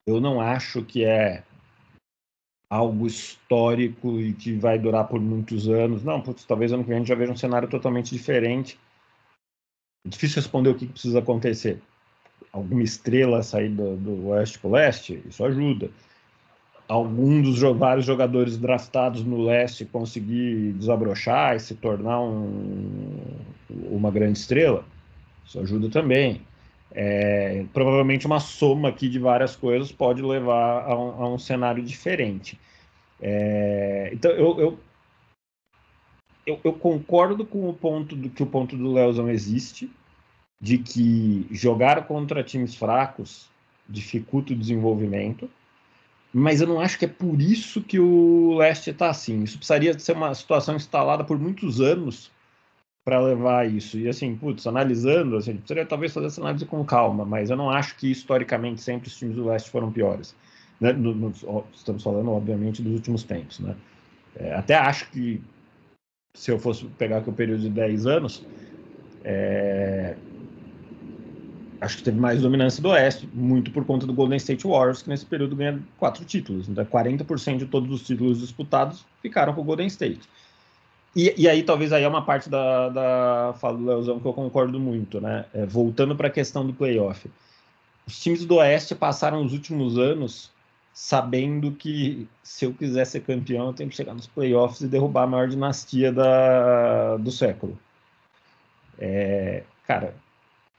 [0.06, 1.44] Eu não acho que é
[2.70, 6.02] algo histórico e que vai durar por muitos anos.
[6.02, 8.78] Não, putz, talvez ano que vem a gente já veja um cenário totalmente diferente
[10.08, 11.80] difícil responder o que precisa acontecer.
[12.52, 15.90] Alguma estrela sair do, do oeste para o leste, isso ajuda.
[16.88, 23.18] Algum dos vários jogadores draftados no leste conseguir desabrochar e se tornar um,
[23.90, 24.84] uma grande estrela,
[25.44, 26.40] isso ajuda também.
[26.90, 31.82] É, provavelmente uma soma aqui de várias coisas pode levar a um, a um cenário
[31.82, 32.58] diferente.
[33.20, 34.78] É, então eu, eu,
[36.46, 39.90] eu, eu, concordo com o ponto do que o ponto do Leozão existe,
[40.60, 43.48] de que jogar contra times fracos
[43.88, 45.48] dificulta o desenvolvimento,
[46.32, 49.42] mas eu não acho que é por isso que o leste está assim.
[49.42, 52.30] Isso precisaria ser uma situação instalada por muitos anos
[53.04, 53.98] para levar isso.
[53.98, 57.70] E assim, putz, analisando, assim, precisaria talvez fazer essa análise com calma, mas eu não
[57.70, 60.36] acho que historicamente sempre os times do leste foram piores.
[60.78, 60.92] Né?
[60.92, 61.32] No, no,
[61.72, 63.60] estamos falando, obviamente, dos últimos tempos.
[63.60, 63.74] Né?
[64.36, 65.40] É, até acho que
[66.34, 68.44] se eu fosse pegar aqui o período de 10 anos,
[69.24, 70.16] é,
[71.80, 75.08] acho que teve mais dominância do Oeste, muito por conta do Golden State Warriors, que
[75.08, 76.68] nesse período ganha quatro títulos.
[76.68, 80.20] Então, 40% de todos os títulos disputados ficaram com o Golden State.
[81.14, 84.32] E, e, aí, talvez aí é uma parte da, da fala do Leozão que eu
[84.32, 85.46] concordo muito, né?
[85.54, 87.30] É, voltando para a questão do playoff.
[88.06, 90.50] Os times do Oeste passaram os últimos anos
[90.92, 95.22] sabendo que se eu quiser ser campeão, eu tenho que chegar nos playoffs e derrubar
[95.22, 97.78] a maior dinastia da, do século.
[98.98, 100.14] É, cara,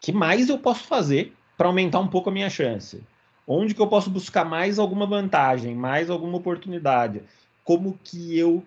[0.02, 3.04] que mais eu posso fazer para aumentar um pouco a minha chance?
[3.48, 7.22] Onde que eu posso buscar mais alguma vantagem, mais alguma oportunidade?
[7.64, 8.64] Como que eu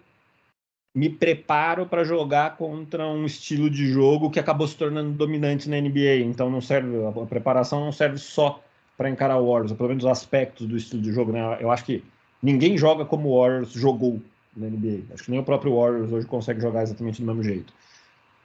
[0.95, 5.81] me preparo para jogar contra um estilo de jogo que acabou se tornando dominante na
[5.81, 6.25] NBA?
[6.25, 8.63] Então não serve a preparação não serve só
[8.97, 11.59] para encarar o Warriors, ou pelo menos os aspectos do estilo de jogo, né?
[11.61, 12.05] Eu acho que
[12.43, 14.21] ninguém joga como o Warriors jogou
[14.57, 15.15] na NBA.
[15.15, 17.73] Acho que nem o próprio Warriors hoje consegue jogar exatamente do mesmo jeito.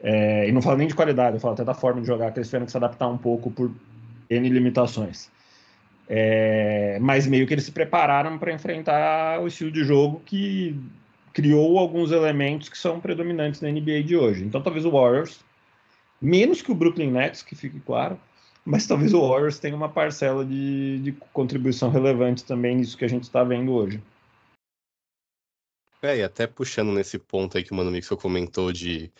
[0.01, 2.39] É, e não falo nem de qualidade, eu falo até da forma de jogar, que
[2.39, 3.71] eles tiveram que se adaptar um pouco por
[4.29, 5.29] N limitações.
[6.09, 10.79] É, mas meio que eles se prepararam para enfrentar o estilo de jogo que
[11.33, 14.43] criou alguns elementos que são predominantes na NBA de hoje.
[14.43, 15.39] Então talvez o Warriors,
[16.21, 18.19] menos que o Brooklyn Nets, que fique claro,
[18.63, 23.09] mas talvez o Warriors tenha uma parcela de, de contribuição relevante também nisso que a
[23.09, 24.01] gente está vendo hoje.
[26.01, 29.11] É, e até puxando nesse ponto aí que o Mano Mixel comentou de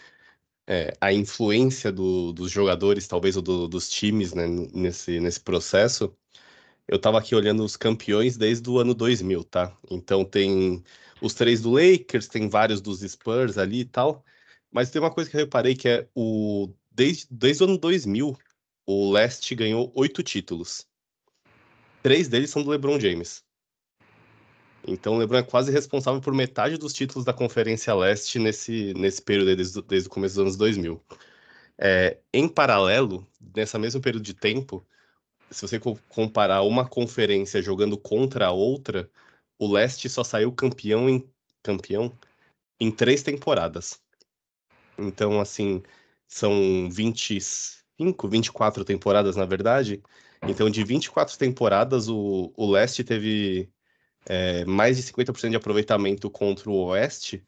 [0.67, 6.13] é, a influência do, dos jogadores, talvez, ou do, dos times, né, nesse, nesse processo,
[6.87, 9.75] eu estava aqui olhando os campeões desde o ano 2000, tá?
[9.89, 10.83] Então tem
[11.21, 14.23] os três do Lakers, tem vários dos Spurs ali e tal,
[14.71, 18.37] mas tem uma coisa que eu reparei que é o desde, desde o ano 2000,
[18.85, 20.85] o Leste ganhou oito títulos.
[22.01, 23.46] Três deles são do LeBron James.
[24.87, 29.21] Então o LeBron é quase responsável por metade dos títulos da Conferência Leste nesse, nesse
[29.21, 31.03] período desde, desde o começo dos anos 2000.
[31.77, 34.85] É, em paralelo, nessa mesmo período de tempo,
[35.51, 39.09] se você comparar uma conferência jogando contra a outra,
[39.59, 41.29] o Leste só saiu campeão em
[41.61, 42.17] campeão
[42.79, 43.99] em três temporadas.
[44.97, 45.83] Então, assim,
[46.27, 50.01] são 25, 24 temporadas, na verdade.
[50.43, 53.69] Então, de 24 temporadas, o, o Leste teve
[54.27, 57.43] é, mais de 50% de aproveitamento contra o Oeste,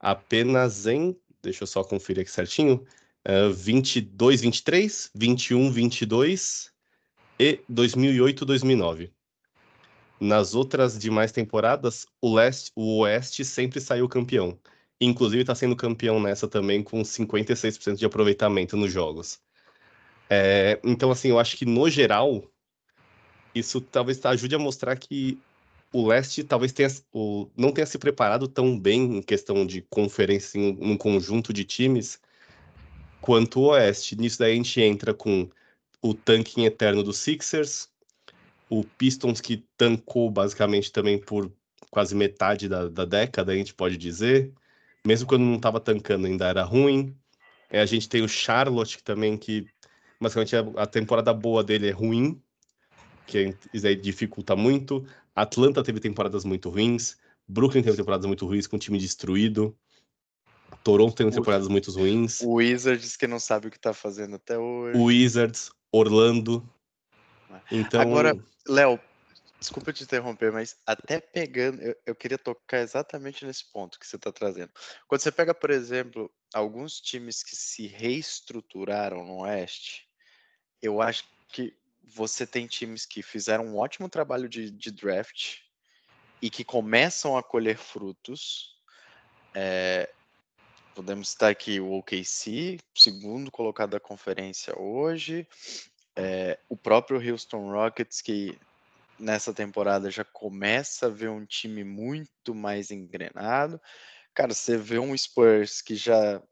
[0.00, 2.84] apenas em, deixa eu só conferir aqui certinho,
[3.28, 6.72] uh, 22, 23, 21, 22
[7.38, 9.12] e 2008, 2009.
[10.18, 14.58] Nas outras demais temporadas, o, leste, o Oeste sempre saiu campeão.
[15.00, 19.40] Inclusive está sendo campeão nessa também com 56% de aproveitamento nos jogos.
[20.30, 22.42] É, então, assim, eu acho que no geral,
[23.54, 25.38] isso talvez ajude a mostrar que
[25.92, 30.58] o leste talvez tenha, o, não tenha se preparado tão bem em questão de conferência
[30.58, 32.18] em um conjunto de times
[33.20, 34.16] quanto o oeste.
[34.16, 35.48] Nisso daí a gente entra com
[36.00, 37.88] o tanking eterno dos Sixers,
[38.68, 41.52] o Pistons que tancou basicamente também por
[41.90, 44.50] quase metade da, da década, a gente pode dizer.
[45.06, 47.14] Mesmo quando não estava tancando, ainda era ruim.
[47.70, 49.66] É, a gente tem o Charlotte que também, que
[50.20, 52.40] basicamente a, a temporada boa dele é ruim,
[53.26, 55.06] que isso aí dificulta muito.
[55.34, 57.16] Atlanta teve temporadas muito ruins,
[57.46, 59.76] Brooklyn teve temporadas muito ruins com o time destruído.
[60.82, 62.40] Toronto teve temporadas muito ruins.
[62.40, 64.98] O Wizards que não sabe o que tá fazendo até hoje.
[64.98, 66.68] O Wizards, Orlando.
[67.70, 68.00] Então...
[68.00, 68.98] Agora, Léo,
[69.60, 74.16] desculpa te interromper, mas até pegando, eu, eu, queria tocar exatamente nesse ponto que você
[74.16, 74.70] está trazendo.
[75.06, 80.08] Quando você pega, por exemplo, alguns times que se reestruturaram no Oeste,
[80.80, 85.58] eu acho que você tem times que fizeram um ótimo trabalho de, de draft
[86.40, 88.76] e que começam a colher frutos.
[89.54, 90.10] É,
[90.94, 95.46] podemos citar aqui o OKC, segundo colocado da conferência hoje,
[96.16, 98.58] é, o próprio Houston Rockets, que
[99.18, 103.80] nessa temporada já começa a ver um time muito mais engrenado.
[104.34, 106.42] Cara, você vê um Spurs que já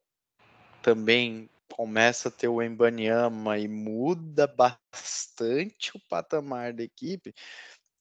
[0.82, 1.48] também
[1.80, 7.32] começa a ter o Embanyama e muda bastante o patamar da equipe.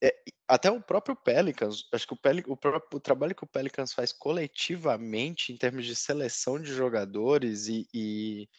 [0.04, 0.13] É,
[0.46, 3.94] até o próprio Pelicans, acho que o, Pel o, próprio, o trabalho que o Pelicans
[3.94, 8.50] faz coletivamente em termos de seleção de jogadores e, e,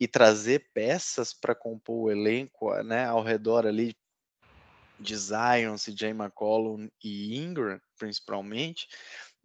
[0.00, 3.94] e trazer peças para compor o elenco né, ao redor ali
[4.98, 8.88] de Zion, CJ McCollum e Ingram, principalmente,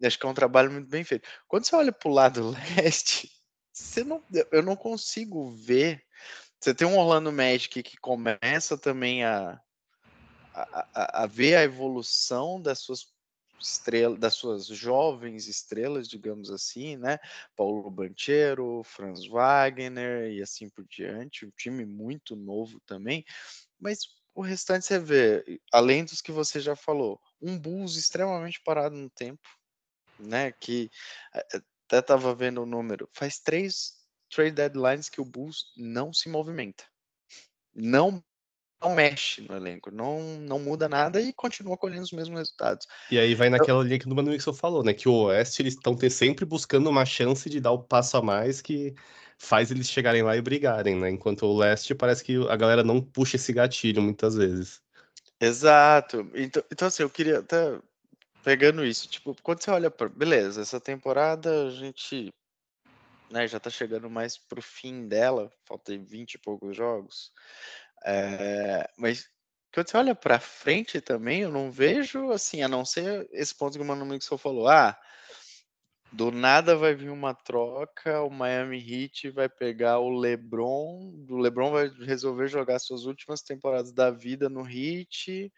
[0.02, 1.28] acho que é um trabalho muito bem feito.
[1.50, 3.37] Quando você olha para o lado leste,
[3.78, 6.04] você não, eu não consigo ver.
[6.60, 9.62] Você tem um Orlando Magic que começa também a,
[10.54, 13.08] a, a, ver a evolução das suas
[13.60, 17.18] estrela, das suas jovens estrelas, digamos assim, né?
[17.56, 23.26] Paulo Banchero, Franz Wagner e assim por diante, um time muito novo também,
[23.80, 24.00] mas
[24.34, 29.10] o restante você vê, além dos que você já falou, um Bulls extremamente parado no
[29.10, 29.48] tempo,
[30.20, 30.52] né?
[30.52, 30.92] Que
[31.88, 33.94] até estava vendo o número, faz três
[34.30, 36.84] trade deadlines que o Bulls não se movimenta.
[37.74, 38.24] Não
[38.80, 42.86] não mexe no elenco, não, não muda nada e continua colhendo os mesmos resultados.
[43.10, 44.94] E aí vai naquela linha que o Mano Mixon falou, né?
[44.94, 48.62] Que o Oeste eles estão sempre buscando uma chance de dar o passo a mais
[48.62, 48.94] que
[49.36, 51.10] faz eles chegarem lá e brigarem, né?
[51.10, 54.80] Enquanto o Leste parece que a galera não puxa esse gatilho muitas vezes.
[55.40, 56.30] Exato.
[56.36, 57.80] Então, então assim, eu queria até
[58.48, 62.34] pegando isso, tipo, quando você olha para, beleza, essa temporada a gente
[63.30, 67.34] né, já tá chegando mais pro fim dela, faltam 20 e poucos jogos.
[68.06, 69.30] É, mas
[69.74, 73.78] quando você olha para frente também, eu não vejo assim, a não ser esse ponto
[73.78, 74.98] que o Mano Mixon falou, ah,
[76.10, 81.70] do nada vai vir uma troca, o Miami Heat vai pegar o LeBron, o LeBron
[81.70, 85.52] vai resolver jogar suas últimas temporadas da vida no Heat,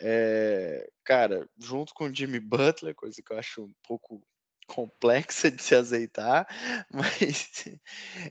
[0.00, 4.22] é, cara, junto com o Jimmy Butler, coisa que eu acho um pouco
[4.66, 6.46] complexa de se aceitar,
[6.90, 7.64] mas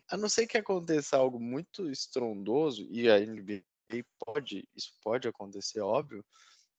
[0.10, 3.63] a não ser que aconteça algo muito estrondoso, e a NBA
[4.26, 6.26] pode, isso pode acontecer, óbvio,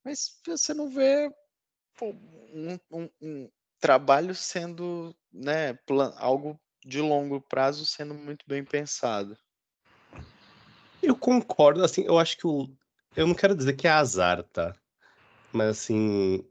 [0.05, 1.31] mas você não vê
[1.97, 5.79] pô, um, um, um, trabalho sendo, né,
[6.17, 9.37] algo de longo prazo sendo muito bem pensado.
[11.03, 12.69] Eu concordo, assim, eu acho que o.
[13.17, 14.75] Eu não quero dizer que é azar, tá?
[15.53, 16.45] Mas assim,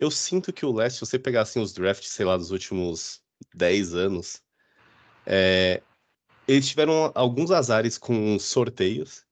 [0.00, 3.22] eu sinto que o Leste, se você pegar assim, os drafts, sei lá, dos últimos
[3.54, 4.42] 10 anos,
[5.26, 5.82] é,
[6.48, 9.24] eles tiveram alguns azares com sorteios.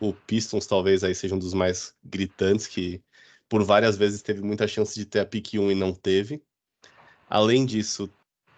[0.00, 3.00] O Pistons talvez aí seja um dos mais gritantes, que
[3.48, 6.42] por várias vezes teve muita chance de ter a pick 1 e não teve.
[7.28, 8.10] Além disso,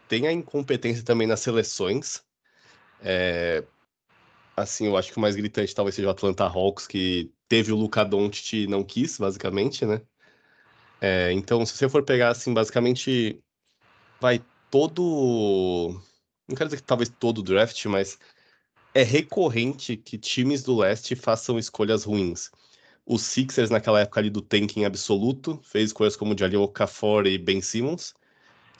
[0.09, 2.25] tem a incompetência também nas seleções.
[3.03, 3.65] É,
[4.57, 7.77] assim, eu acho que o mais gritante talvez seja o Atlanta Hawks, que teve o
[7.77, 10.03] Luca Doncic e não quis, basicamente, né?
[11.01, 13.41] É, então, se você for pegar, assim, basicamente,
[14.21, 16.03] vai todo.
[16.49, 18.19] Não quero dizer que talvez todo draft, mas
[18.93, 22.51] é recorrente que times do leste façam escolhas ruins.
[23.07, 27.61] Os Sixers, naquela época ali do tanking absoluto, fez escolhas como Jaleel Okafor e Ben
[27.61, 28.15] Simmons,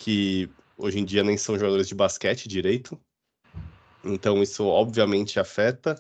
[0.01, 3.01] que hoje em dia nem são jogadores de basquete direito.
[4.03, 5.95] Então, isso obviamente afeta.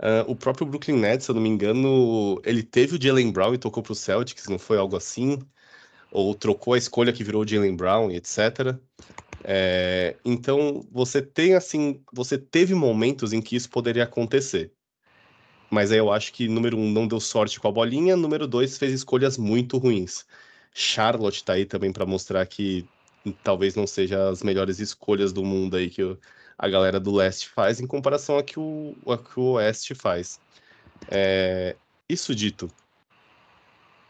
[0.00, 3.52] Uh, o próprio Brooklyn Nets, se eu não me engano, ele teve o Jalen Brown
[3.52, 5.38] e tocou para o Celtics, não foi algo assim?
[6.10, 8.78] Ou trocou a escolha que virou o Jalen Brown, etc.
[9.44, 14.72] É, então, você tem assim, você teve momentos em que isso poderia acontecer.
[15.70, 18.78] Mas aí eu acho que, número um, não deu sorte com a bolinha, número dois,
[18.78, 20.26] fez escolhas muito ruins.
[20.74, 22.88] Charlotte tá aí também para mostrar que
[23.44, 26.02] talvez não seja as melhores escolhas do mundo aí que
[26.60, 30.38] a galera do leste faz em comparação a que o, a que o oeste faz.
[31.10, 31.74] É,
[32.06, 32.70] isso dito,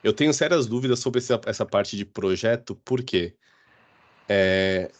[0.02, 3.36] eu tenho sérias dúvidas sobre essa, essa parte de projeto, porque
[4.28, 4.90] é,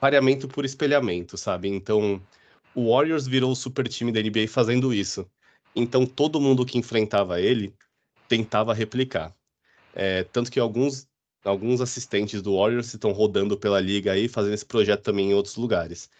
[0.00, 1.68] pareamento por espelhamento, sabe?
[1.68, 2.20] Então,
[2.74, 5.30] o Warriors virou o super time da NBA fazendo isso.
[5.76, 7.72] Então, todo mundo que enfrentava ele
[8.28, 9.32] tentava replicar.
[9.94, 11.06] É, tanto que alguns,
[11.44, 15.54] alguns assistentes do Warriors estão rodando pela liga aí, fazendo esse projeto também em outros
[15.54, 16.10] lugares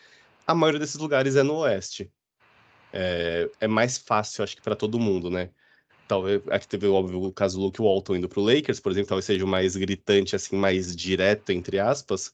[0.46, 2.10] a maioria desses lugares é no oeste.
[2.92, 5.50] É, é mais fácil, acho que, para todo mundo, né?
[6.06, 9.08] Talvez aqui teve óbvio o caso do Luke Walton indo para o Lakers, por exemplo,
[9.08, 12.32] talvez seja o mais gritante, assim, mais direto, entre aspas.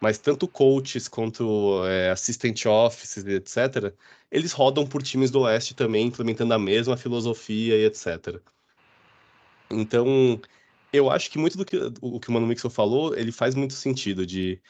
[0.00, 3.94] Mas tanto coaches quanto é, assistant offices, etc.,
[4.30, 8.40] eles rodam por times do Oeste também, implementando a mesma filosofia e etc.
[9.70, 10.40] Então,
[10.92, 13.74] eu acho que muito do que o que o Mano Mixon falou, ele faz muito
[13.74, 14.60] sentido de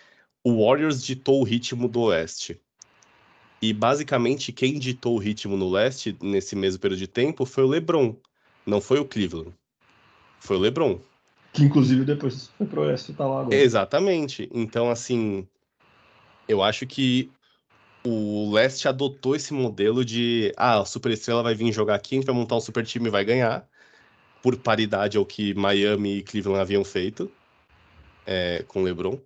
[0.44, 2.60] o Warriors ditou o ritmo do Oeste.
[3.60, 7.68] E basicamente quem ditou o ritmo no leste nesse mesmo período de tempo foi o
[7.68, 8.14] LeBron,
[8.66, 9.52] não foi o Cleveland.
[10.40, 11.00] Foi o LeBron.
[11.52, 13.54] Que inclusive depois foi pro oeste tá lá agora.
[13.54, 14.48] Exatamente.
[14.52, 15.46] Então assim,
[16.46, 17.30] eu acho que
[18.04, 22.26] o leste adotou esse modelo de ah, a superestrela vai vir jogar aqui, a gente
[22.26, 23.66] vai montar um super time e vai ganhar,
[24.42, 27.30] por paridade ao que Miami e Cleveland haviam feito
[28.24, 29.18] é, com LeBron.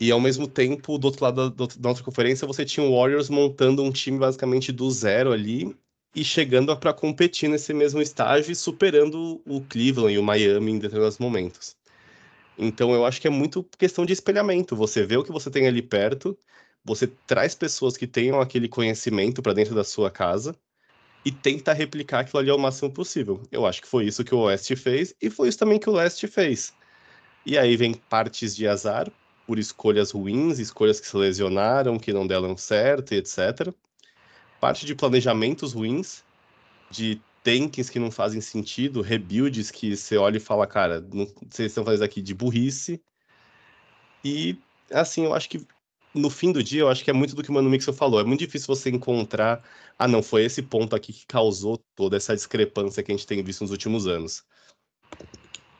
[0.00, 3.28] E ao mesmo tempo, do outro lado da, da outra conferência, você tinha o Warriors
[3.28, 5.74] montando um time basicamente do zero ali
[6.14, 10.78] e chegando para competir nesse mesmo estágio e superando o Cleveland e o Miami em
[10.78, 11.76] determinados momentos.
[12.58, 14.76] Então eu acho que é muito questão de espelhamento.
[14.76, 16.36] Você vê o que você tem ali perto,
[16.84, 20.56] você traz pessoas que tenham aquele conhecimento para dentro da sua casa
[21.24, 23.42] e tenta replicar aquilo ali ao máximo possível.
[23.50, 25.92] Eu acho que foi isso que o Oeste fez e foi isso também que o
[25.92, 26.72] Leste fez.
[27.46, 29.10] E aí vem partes de azar,
[29.46, 33.72] por escolhas ruins, escolhas que se lesionaram, que não deram certo, etc.
[34.60, 36.24] Parte de planejamentos ruins,
[36.90, 41.70] de tanks que não fazem sentido, rebuilds que você olha e fala, cara, não, vocês
[41.70, 43.02] estão fazendo aqui de burrice.
[44.24, 44.58] E,
[44.90, 45.66] assim, eu acho que
[46.14, 48.20] no fim do dia, eu acho que é muito do que o Mano Mixel falou.
[48.20, 49.62] É muito difícil você encontrar,
[49.98, 53.42] ah, não, foi esse ponto aqui que causou toda essa discrepância que a gente tem
[53.42, 54.44] visto nos últimos anos.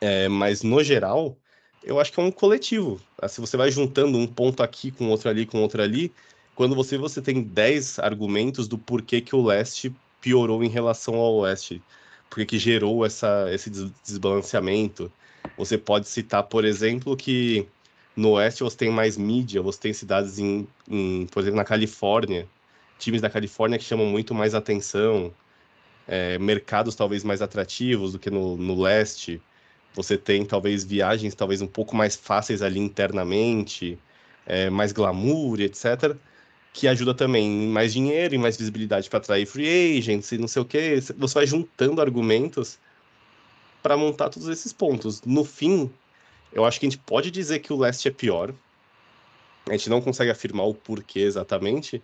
[0.01, 1.39] É, mas, no geral,
[1.85, 3.01] eu acho que é um coletivo.
[3.21, 6.13] Ah, se você vai juntando um ponto aqui com outro ali, com outro ali,
[6.55, 11.35] quando você, você tem 10 argumentos do porquê que o leste piorou em relação ao
[11.37, 11.83] oeste,
[12.31, 13.71] porque que gerou essa, esse
[14.05, 15.13] desbalanceamento.
[15.57, 17.67] Você pode citar, por exemplo, que
[18.17, 22.49] no oeste você tem mais mídia, você tem cidades em, em por exemplo, na Califórnia,
[22.99, 25.33] times da Califórnia que chamam muito mais atenção,
[26.07, 29.41] é, mercados talvez mais atrativos do que no, no leste.
[29.95, 33.99] Você tem talvez viagens talvez um pouco mais fáceis ali internamente,
[34.47, 36.17] é, mais glamour, etc.
[36.73, 40.49] Que ajuda também em mais dinheiro, em mais visibilidade para atrair free agents e não
[40.49, 41.01] sei o que.
[41.01, 42.79] Você vai juntando argumentos
[43.83, 45.23] para montar todos esses pontos.
[45.23, 45.91] No fim,
[46.53, 48.53] eu acho que a gente pode dizer que o leste é pior.
[49.69, 52.03] A gente não consegue afirmar o porquê exatamente,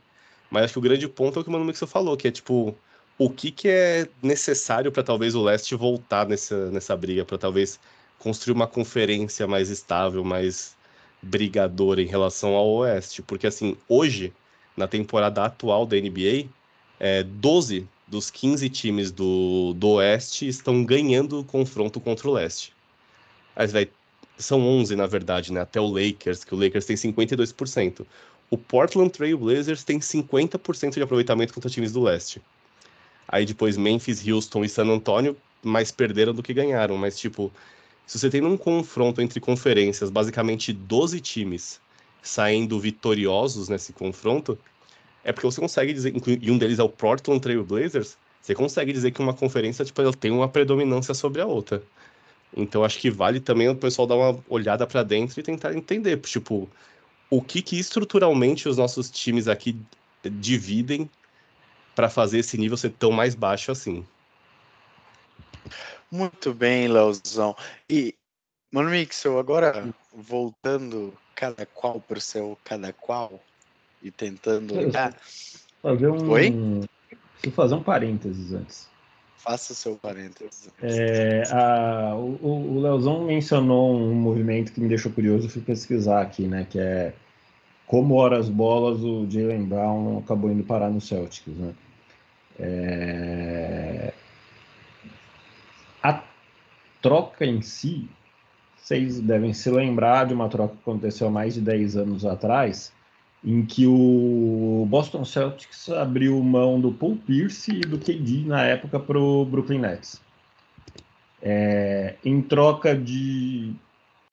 [0.50, 2.30] mas acho que o grande ponto é o que o Mano Mixo falou, que é
[2.30, 2.76] tipo,
[3.20, 7.78] o que, que é necessário para talvez o leste voltar nessa, nessa briga, para talvez
[8.18, 10.74] construir uma conferência mais estável, mais
[11.20, 13.20] brigadora em relação ao oeste.
[13.20, 14.32] Porque, assim, hoje,
[14.74, 16.48] na temporada atual da NBA,
[16.98, 22.72] é, 12 dos 15 times do, do oeste estão ganhando o confronto contra o leste.
[23.54, 23.90] Aí vai,
[24.38, 25.60] são 11, na verdade, né?
[25.60, 28.06] Até o Lakers, que o Lakers tem 52%.
[28.48, 32.40] O Portland Trail Blazers tem 50% de aproveitamento contra times do leste.
[33.32, 36.96] Aí depois Memphis, Houston e San Antonio mais perderam do que ganharam.
[36.96, 37.52] Mas, tipo,
[38.04, 41.80] se você tem um confronto entre conferências, basicamente 12 times
[42.20, 44.58] saindo vitoriosos nesse confronto,
[45.22, 48.92] é porque você consegue dizer, e um deles é o Portland Trail Blazers, você consegue
[48.92, 51.82] dizer que uma conferência tipo, ela tem uma predominância sobre a outra.
[52.56, 56.18] Então acho que vale também o pessoal dar uma olhada para dentro e tentar entender,
[56.18, 56.68] tipo,
[57.30, 59.76] o que que estruturalmente os nossos times aqui
[60.24, 61.08] dividem
[62.00, 64.06] para fazer esse nível ser tão mais baixo assim.
[66.10, 67.54] Muito bem, Leozão.
[67.90, 68.14] E,
[68.72, 73.38] Mano Mixel, agora voltando cada qual para o seu cada qual
[74.02, 74.74] e tentando.
[74.96, 75.12] Ah,
[75.82, 76.30] fazer um...
[76.30, 76.50] Oi?
[77.32, 78.88] Preciso fazer um parênteses antes.
[79.36, 80.70] Faça o seu parênteses.
[80.82, 86.22] É, a, o, o Leozão mencionou um movimento que me deixou curioso, eu fui pesquisar
[86.22, 86.66] aqui, né?
[86.70, 87.12] Que é
[87.86, 91.74] como horas bolas o Jalen Brown acabou indo parar no Celtics, né?
[92.60, 94.12] É...
[96.02, 96.22] A
[97.00, 98.08] troca em si,
[98.76, 102.92] vocês devem se lembrar de uma troca que aconteceu há mais de 10 anos atrás,
[103.42, 109.00] em que o Boston Celtics abriu mão do Paul Pierce e do KD na época
[109.00, 110.20] para o Brooklyn Nets.
[111.42, 113.72] É, em troca de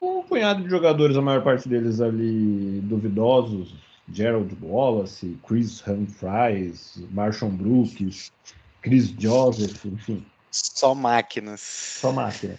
[0.01, 3.73] um punhado de jogadores, a maior parte deles ali duvidosos,
[4.11, 8.31] Gerald Wallace, Chris Humphries, Marshall Brooks,
[8.81, 10.25] Chris Joseph, enfim.
[10.51, 11.59] Só máquinas.
[11.61, 12.57] Só máquina.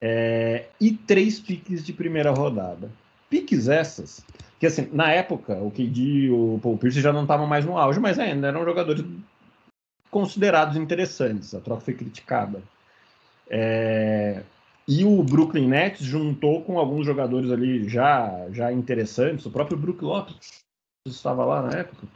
[0.00, 2.90] É, e três piques de primeira rodada.
[3.28, 4.24] Piques essas,
[4.58, 7.78] que assim, na época, o KD e o Paul Pierce já não estavam mais no
[7.78, 9.04] auge, mas ainda eram jogadores
[10.10, 11.54] considerados interessantes.
[11.54, 12.60] A troca foi criticada.
[13.48, 14.42] É,
[14.88, 20.02] e o Brooklyn Nets juntou com alguns jogadores ali já, já interessantes, o próprio Brook
[20.02, 20.64] Lopes
[21.08, 22.06] estava lá na época,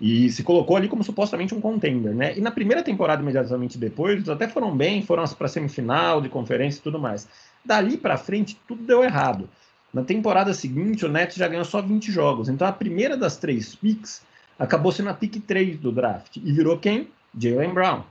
[0.00, 2.38] e se colocou ali como supostamente um contender, né?
[2.38, 6.78] E na primeira temporada, imediatamente depois, eles até foram bem, foram para semifinal de conferência
[6.78, 7.28] e tudo mais.
[7.64, 9.48] Dali para frente, tudo deu errado.
[9.92, 12.48] Na temporada seguinte, o Nets já ganhou só 20 jogos.
[12.48, 14.22] Então, a primeira das três picks
[14.56, 16.36] acabou sendo a pick 3 do draft.
[16.36, 17.08] E virou quem?
[17.36, 18.04] Jalen Brown.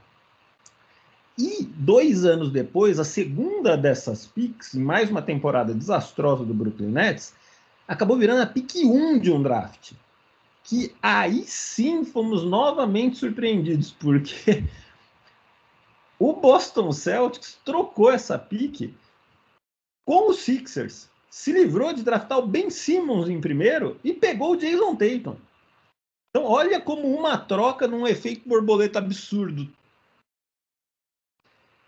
[1.38, 7.34] E dois anos depois, a segunda dessas picks, mais uma temporada desastrosa do Brooklyn Nets,
[7.92, 9.92] acabou virando a pick 1 de um draft
[10.64, 14.64] que aí sim fomos novamente surpreendidos, porque
[16.18, 18.94] o Boston Celtics trocou essa pique
[20.06, 24.56] com os Sixers, se livrou de draftar o Ben Simmons em primeiro e pegou o
[24.56, 25.36] Jason Tatum.
[26.30, 29.70] Então, olha como uma troca num efeito borboleta absurdo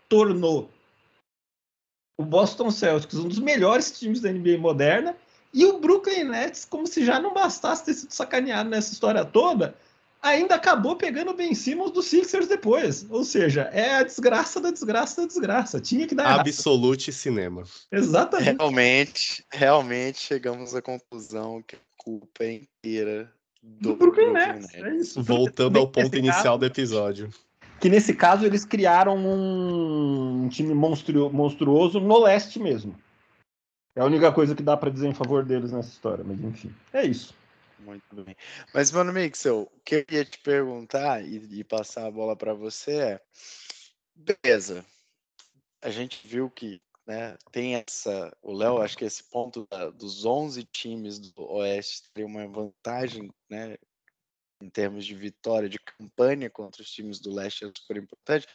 [0.07, 0.69] tornou
[2.17, 5.17] o Boston Celtics um dos melhores times da NBA moderna
[5.55, 9.73] e o Brooklyn Nets, como se já não bastasse ter sido sacaneado nessa história toda,
[10.21, 13.05] ainda acabou pegando o Ben Simmons do Sixers depois.
[13.09, 15.79] Ou seja, é a desgraça da desgraça da desgraça.
[15.79, 17.17] Tinha que dar Absolute errado.
[17.17, 17.63] cinema.
[17.89, 18.57] Exatamente.
[18.57, 23.31] Realmente, realmente chegamos à conclusão que a culpa é inteira
[23.63, 24.73] do, do Brooklyn Nets.
[24.73, 25.23] É isso.
[25.23, 27.29] Voltando ao ponto inicial caso, do episódio.
[27.79, 32.93] Que nesse caso eles criaram um time monstru monstruoso no leste mesmo.
[33.95, 36.73] É a única coisa que dá para dizer em favor deles nessa história, mas enfim,
[36.91, 37.33] é isso.
[37.79, 38.35] Muito bem.
[38.73, 42.53] Mas, mano, Mixel, o que eu ia te perguntar e, e passar a bola para
[42.53, 43.21] você é:
[44.15, 44.85] beleza,
[45.81, 48.35] a gente viu que né, tem essa.
[48.41, 53.31] O Léo, acho que esse ponto da, dos 11 times do Oeste tem uma vantagem
[53.49, 53.77] né,
[54.61, 58.47] em termos de vitória, de campanha contra os times do leste é super importante.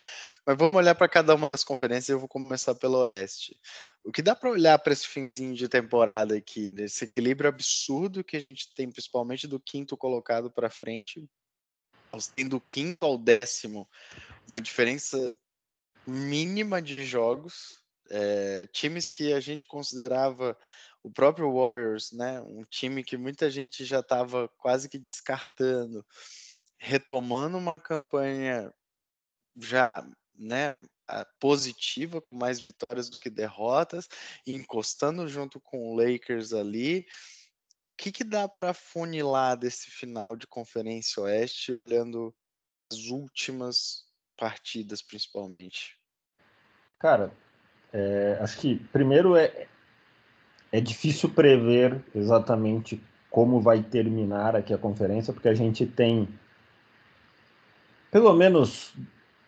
[0.46, 3.58] Mas vamos olhar para cada uma das conferências eu vou começar pelo oeste.
[4.02, 8.36] O que dá para olhar para esse finzinho de temporada aqui, desse equilíbrio absurdo que
[8.36, 11.28] a gente tem, principalmente do quinto colocado para frente,
[12.48, 13.88] do quinto ao décimo,
[14.56, 15.36] uma diferença
[16.06, 17.78] mínima de jogos,
[18.10, 20.58] é, times que a gente considerava
[21.02, 26.04] o próprio Warriors, né, um time que muita gente já estava quase que descartando,
[26.78, 28.72] retomando uma campanha
[29.56, 29.90] já,
[30.34, 30.76] né,
[31.38, 34.08] positiva, com mais vitórias do que derrotas,
[34.46, 37.00] encostando junto com o Lakers ali.
[37.00, 42.34] O que, que dá para funilar desse final de Conferência Oeste, olhando
[42.90, 44.04] as últimas
[44.36, 45.98] partidas, principalmente?
[46.98, 47.32] Cara,
[47.92, 49.68] é, acho que primeiro é,
[50.72, 53.00] é difícil prever exatamente
[53.30, 56.28] como vai terminar aqui a conferência, porque a gente tem
[58.10, 58.92] pelo menos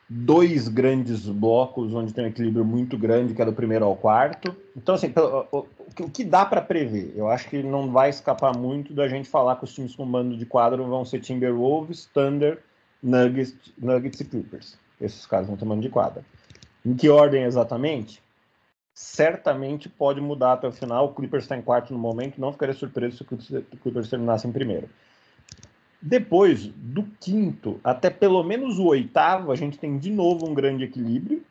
[0.08, 4.54] dois grandes blocos onde tem um equilíbrio muito grande, que é do primeiro ao quarto.
[4.76, 5.12] Então, assim,
[5.52, 7.12] o que dá para prever?
[7.16, 10.36] Eu acho que não vai escapar muito da gente falar que os times com mando
[10.36, 12.58] de quadro vão ser Timberwolves, Thunder,
[13.02, 14.78] Nuggets, Nuggets e Clippers.
[15.00, 16.22] Esses caras vão ter mando de quadra.
[16.84, 18.21] Em que ordem exatamente?
[18.94, 21.06] Certamente pode mudar até o final.
[21.06, 24.52] O Clippers está em quarto no momento, não ficaria surpreso se o Clippers terminasse em
[24.52, 24.88] primeiro.
[26.00, 30.84] Depois, do quinto até pelo menos o oitavo, a gente tem de novo um grande
[30.84, 31.42] equilíbrio.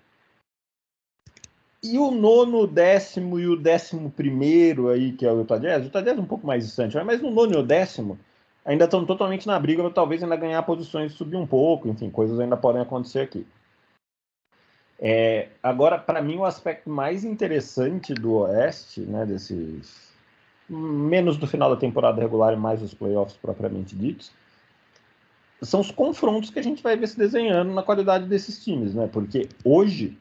[1.83, 5.83] E o nono, o décimo e o décimo primeiro aí, que é o Utah Jazz,
[5.83, 8.19] o Utah Jazz é um pouco mais distante, mas no nono e o décimo
[8.63, 12.39] ainda estão totalmente na briga, talvez ainda ganhar posições e subir um pouco, enfim, coisas
[12.39, 13.47] ainda podem acontecer aqui.
[15.03, 20.11] É, agora, para mim, o aspecto mais interessante do Oeste, né, desses
[20.69, 24.31] menos do final da temporada regular e mais os playoffs propriamente ditos,
[25.63, 29.09] são os confrontos que a gente vai ver se desenhando na qualidade desses times, né?
[29.11, 30.17] Porque hoje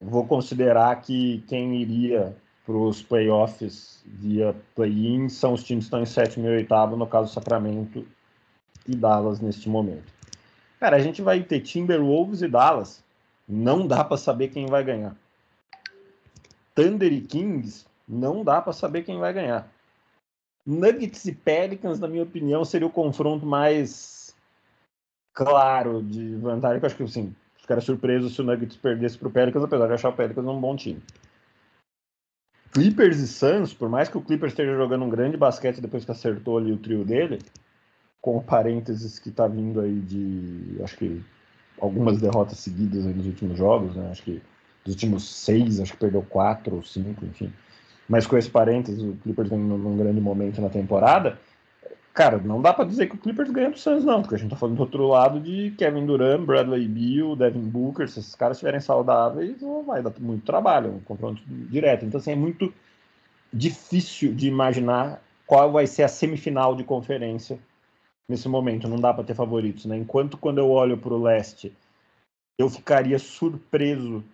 [0.00, 2.36] vou considerar que quem iria
[2.66, 7.06] para os playoffs via play-in são os times que estão em sétimo e oitavo, no
[7.06, 8.06] caso Sacramento
[8.86, 10.12] e Dallas neste momento.
[10.80, 13.03] Cara, a gente vai ter Timberwolves e Dallas
[13.48, 15.16] não dá para saber quem vai ganhar.
[16.74, 19.68] Thunder e Kings, não dá para saber quem vai ganhar.
[20.66, 24.34] Nuggets e Pelicans, na minha opinião, seria o confronto mais
[25.34, 26.80] claro de vantagem.
[26.80, 29.92] Eu acho que assim, ficaria surpreso se o Nuggets perdesse para o Pelicans, apesar de
[29.92, 31.02] achar o Pelicans um bom time.
[32.72, 36.10] Clippers e Suns, por mais que o Clippers esteja jogando um grande basquete depois que
[36.10, 37.38] acertou ali o trio dele,
[38.20, 41.22] com parênteses que tá vindo aí de, acho que
[41.80, 44.08] algumas derrotas seguidas nos últimos jogos, né?
[44.10, 44.42] Acho que
[44.84, 47.52] dos últimos seis, acho que perdeu quatro ou cinco, enfim.
[48.08, 51.38] Mas com esse parênteses, o Clippers vem num grande momento na temporada.
[52.12, 54.50] Cara, não dá para dizer que o Clippers ganha do Suns, não, porque a gente
[54.50, 58.08] tá falando do outro lado de Kevin Durant, Bradley Beal, Devin Booker.
[58.08, 62.04] Se esses caras estiverem saudáveis, vai dar muito trabalho, um confronto direto.
[62.04, 62.72] Então, assim, é muito
[63.52, 67.58] difícil de imaginar qual vai ser a semifinal de conferência
[68.28, 69.96] nesse momento, não dá para ter favoritos, né?
[69.96, 71.72] Enquanto quando eu olho para o leste,
[72.58, 74.24] eu ficaria surpreso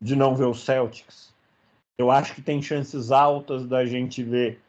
[0.00, 1.32] de não ver o Celtics.
[1.96, 4.60] Eu acho que tem chances altas da gente ver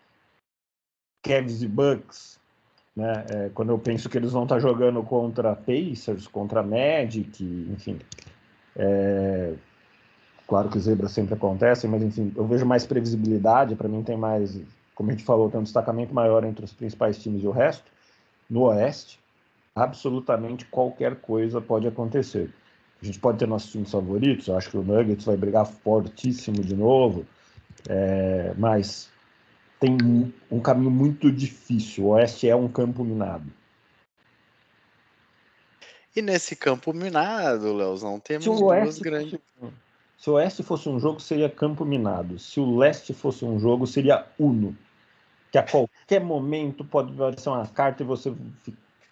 [1.23, 2.39] Cavs e Bucks,
[2.95, 3.25] né?
[3.29, 7.99] É, quando eu penso que eles vão estar tá jogando contra Pacers, contra Magic, enfim.
[8.75, 9.53] É,
[10.47, 13.75] claro que zebras sempre acontecem, mas enfim, eu vejo mais previsibilidade.
[13.75, 14.59] Para mim tem mais,
[14.95, 17.98] como a gente falou, tem um destacamento maior entre os principais times e o resto
[18.49, 19.19] no Oeste,
[19.75, 22.51] absolutamente qualquer coisa pode acontecer.
[23.01, 26.61] A gente pode ter nossos times favoritos, eu acho que o Nuggets vai brigar fortíssimo
[26.61, 27.25] de novo,
[27.87, 29.09] é, mas
[29.79, 29.97] tem
[30.51, 32.05] um caminho muito difícil.
[32.05, 33.49] O Oeste é um campo minado.
[36.13, 39.39] E nesse campo minado, Leozão, temos duas grandes.
[39.59, 39.73] Fosse,
[40.17, 42.37] se o Oeste fosse um jogo, seria campo minado.
[42.37, 44.75] Se o Leste fosse um jogo, seria Uno
[45.51, 48.33] que a qualquer momento pode aparecer uma carta e você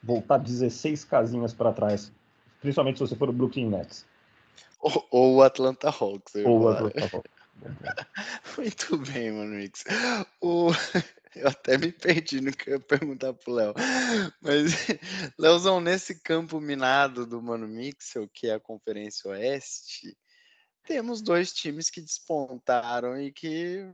[0.04, 2.12] voltar 16 casinhas para trás,
[2.62, 4.06] principalmente se você for o Brooklyn Nets.
[4.80, 6.36] Ou, o Atlanta Hawks.
[6.36, 7.38] Ou o Atlanta Hawks.
[8.56, 9.84] Muito bem, mano Mix.
[10.42, 10.70] O...
[11.36, 13.74] Eu até me perdi no que eu ia perguntar pro Léo.
[14.42, 14.72] Mas,
[15.38, 20.18] Léozão, nesse campo minado do Mano Mixel, que é a Conferência Oeste,
[20.84, 23.88] temos dois times que despontaram e que.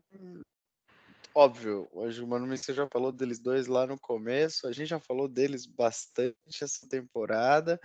[1.36, 5.00] Óbvio, hoje o Mano Mixel já falou deles dois lá no começo, a gente já
[5.00, 7.80] falou deles bastante essa temporada,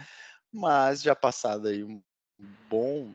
[0.53, 2.03] mas já passado aí um
[2.69, 3.15] bom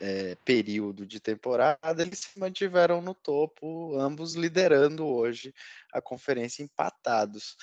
[0.00, 5.54] é, período de temporada, eles se mantiveram no topo, ambos liderando hoje
[5.92, 7.56] a conferência empatados.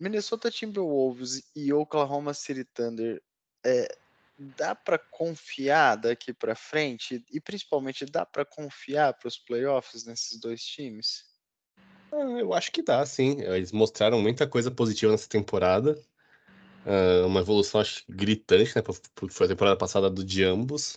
[0.00, 3.22] Minnesota Timberwolves e Oklahoma City Thunder,
[3.66, 3.86] é,
[4.38, 10.38] dá para confiar daqui para frente e principalmente dá para confiar para os playoffs nesses
[10.40, 11.24] dois times?
[12.12, 13.40] Ah, eu acho que dá, sim.
[13.40, 16.00] Eles mostraram muita coisa positiva nessa temporada.
[16.86, 18.82] Uh, uma evolução acho, gritante, né?
[18.82, 20.96] Porque foi a temporada passada do de ambos.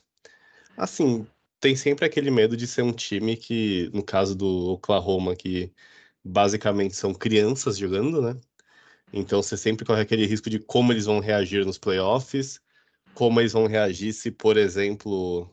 [0.78, 1.28] Assim,
[1.60, 5.74] tem sempre aquele medo de ser um time que, no caso do Oklahoma, que
[6.24, 8.40] basicamente são crianças jogando, né?
[9.14, 12.61] Então você sempre corre aquele risco de como eles vão reagir nos playoffs,
[13.14, 15.50] como eles vão reagir se, por exemplo,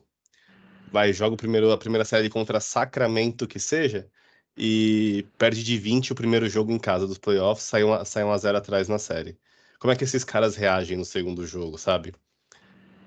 [0.91, 4.09] vai joga o primeiro, a primeira série contra Sacramento que seja
[4.57, 8.31] e perde de 20 o primeiro jogo em casa dos playoffs, sai 1 sai um
[8.31, 9.37] a 0 atrás na série.
[9.79, 12.13] Como é que esses caras reagem no segundo jogo, sabe?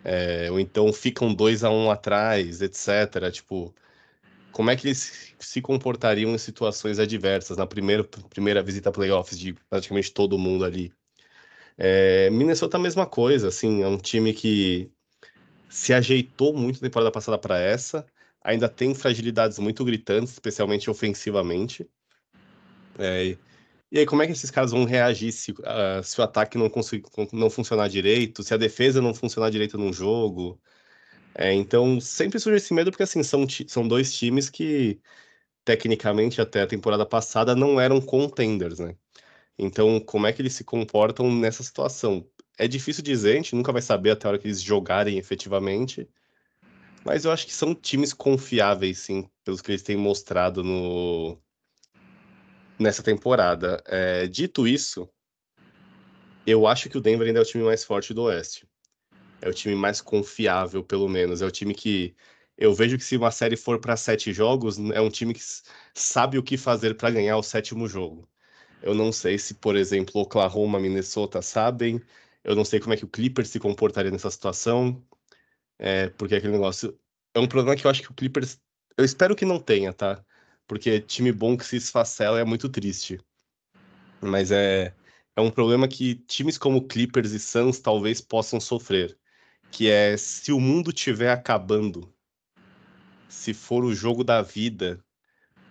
[0.05, 3.31] É, ou então ficam 2 a 1 um atrás, etc.
[3.33, 3.75] Tipo,
[4.53, 9.39] como é que eles se comportariam em situações adversas na primeira, primeira visita a playoffs
[9.39, 10.93] de praticamente todo mundo ali?
[11.79, 14.91] É, Minnesota a mesma coisa, assim, é um time que
[15.69, 18.07] se ajeitou muito na temporada passada para essa,
[18.43, 21.89] ainda tem fragilidades muito gritantes, especialmente ofensivamente.
[22.99, 23.37] É,
[23.91, 26.71] e aí, como é que esses caras vão reagir se, uh, se o ataque não,
[27.33, 30.59] não funcionar direito, se a defesa não funcionar direito num jogo?
[31.35, 35.01] É, então, sempre surge esse medo, porque assim, são, são dois times que,
[35.65, 38.97] tecnicamente, até a temporada passada, não eram contenders, né?
[39.59, 42.27] Então, como é que eles se comportam nessa situação?
[42.59, 46.09] É difícil dizer, a gente nunca vai saber até a hora que eles jogarem efetivamente.
[47.05, 51.39] Mas eu acho que são times confiáveis, sim, pelos que eles têm mostrado no,
[52.79, 53.83] nessa temporada.
[53.87, 55.09] É, dito isso,
[56.47, 58.67] eu acho que o Denver ainda é o time mais forte do Oeste.
[59.41, 61.43] É o time mais confiável, pelo menos.
[61.43, 62.15] É o time que
[62.57, 65.41] eu vejo que se uma série for para sete jogos, é um time que
[65.95, 68.29] sabe o que fazer para ganhar o sétimo jogo.
[68.83, 72.01] Eu não sei se, por exemplo, Oklahoma, Minnesota sabem.
[72.45, 75.03] Eu não sei como é que o Clippers se comportaria nessa situação.
[75.79, 76.99] É, porque aquele negócio.
[77.35, 78.61] É um problema que eu acho que o Clippers.
[78.97, 80.25] Eu espero que não tenha, tá?
[80.73, 83.21] porque time bom que se esfacela é muito triste.
[84.23, 84.95] Mas é,
[85.37, 89.19] é um problema que times como Clippers e Suns talvez possam sofrer,
[89.71, 92.11] que é se o mundo estiver acabando,
[93.29, 95.05] se for o jogo da vida,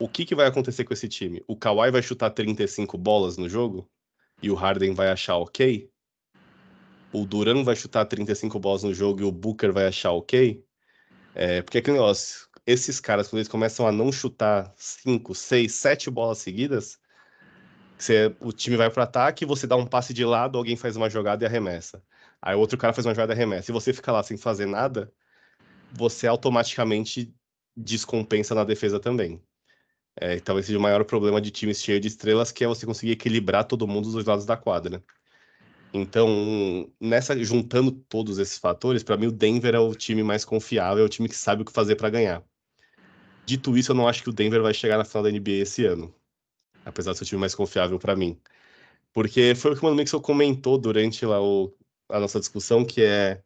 [0.04, 1.44] o que, que vai acontecer com esse time?
[1.48, 3.88] O Kawhi vai chutar 35 bolas no jogo
[4.42, 5.92] e o Harden vai achar ok?
[7.14, 10.66] O Duran vai chutar 35 bolas no jogo e o Booker vai achar ok?
[11.36, 15.72] É, porque é aquele negócio, esses caras, quando eles começam a não chutar 5, 6,
[15.72, 17.00] 7 bolas seguidas,
[17.96, 21.12] você, o time vai para ataque, você dá um passe de lado, alguém faz uma
[21.12, 22.04] jogada e arremessa.
[22.42, 23.70] Aí outro cara faz uma jogada e arremessa.
[23.70, 25.14] E você fica lá sem fazer nada,
[25.92, 27.32] você automaticamente
[27.78, 29.40] descompensa na defesa também.
[30.16, 33.14] É, talvez seja o maior problema de times cheios de estrelas, que é você conseguir
[33.14, 35.04] equilibrar todo mundo dos dois lados da quadra.
[35.94, 41.04] Então, nessa juntando todos esses fatores, para mim o Denver é o time mais confiável,
[41.04, 42.44] é o time que sabe o que fazer para ganhar.
[43.46, 45.86] Dito isso, eu não acho que o Denver vai chegar na final da NBA esse
[45.86, 46.14] ano.
[46.86, 48.40] Apesar de ser o time mais confiável para mim.
[49.14, 51.74] Porque foi o que o Mano Mixel comentou durante lá o,
[52.10, 53.42] a nossa discussão, que é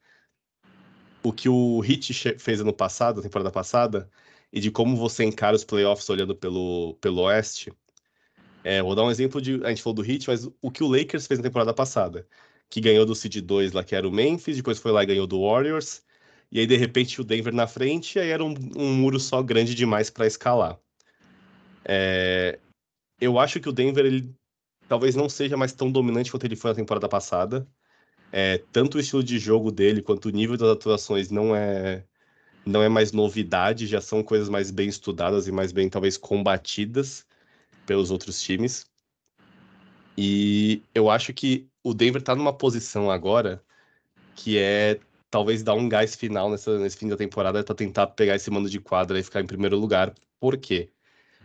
[1.24, 4.10] o que o Heat fez ano passado, temporada passada,
[4.52, 7.72] e de como você encara os playoffs olhando pelo, pelo Oeste.
[8.64, 9.64] É, vou dar um exemplo de.
[9.64, 12.28] A gente falou do Heat, mas o que o Lakers fez na temporada passada.
[12.70, 15.28] Que ganhou do Seed 2 lá, que era o Memphis, depois foi lá e ganhou
[15.28, 16.04] do Warriors,
[16.52, 19.42] e aí, de repente, o Denver na frente, e aí era um, um muro só
[19.42, 20.80] grande demais para escalar.
[21.84, 22.60] É,
[23.20, 24.34] eu acho que o Denver ele,
[24.88, 27.68] talvez não seja mais tão dominante quanto ele foi na temporada passada.
[28.32, 32.06] É, tanto o estilo de jogo dele quanto o nível das atuações não é
[32.66, 37.26] não é mais novidade, já são coisas mais bem estudadas e mais bem talvez combatidas
[37.86, 38.86] pelos outros times.
[40.18, 43.64] E eu acho que o Denver está numa posição agora
[44.36, 45.00] que é
[45.30, 48.70] talvez dar um gás final nessa, nesse fim da temporada para tentar pegar esse mando
[48.70, 50.14] de quadra e ficar em primeiro lugar.
[50.40, 50.92] Por quê?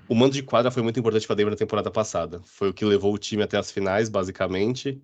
[0.08, 2.40] O mando de quadra foi muito importante para Denver na temporada passada.
[2.44, 5.02] Foi o que levou o time até as finais, basicamente.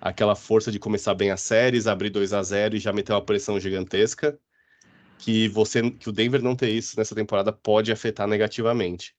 [0.00, 3.24] aquela força de começar bem as séries, abrir 2 a 0 e já meter uma
[3.24, 4.38] pressão gigantesca,
[5.20, 9.14] que você que o Denver não ter isso nessa temporada pode afetar negativamente.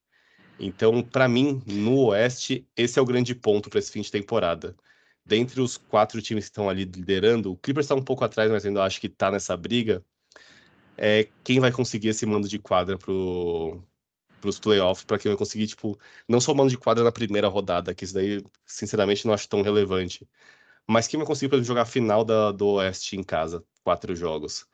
[0.60, 4.76] Então, para mim, no Oeste, esse é o grande ponto para esse fim de temporada.
[5.26, 8.66] Dentre os quatro times que estão ali liderando, o Clippers está um pouco atrás, mas
[8.66, 10.04] ainda acho que está nessa briga.
[10.98, 13.82] É quem vai conseguir esse mando de quadra pro,
[14.44, 17.48] os playoffs, para quem vai conseguir, tipo, não só o mando de quadra na primeira
[17.48, 20.28] rodada, que isso daí, sinceramente, não acho tão relevante.
[20.88, 24.16] Mas quem vai conseguir, por exemplo, jogar a final da, do Oeste em casa, quatro
[24.16, 24.68] jogos.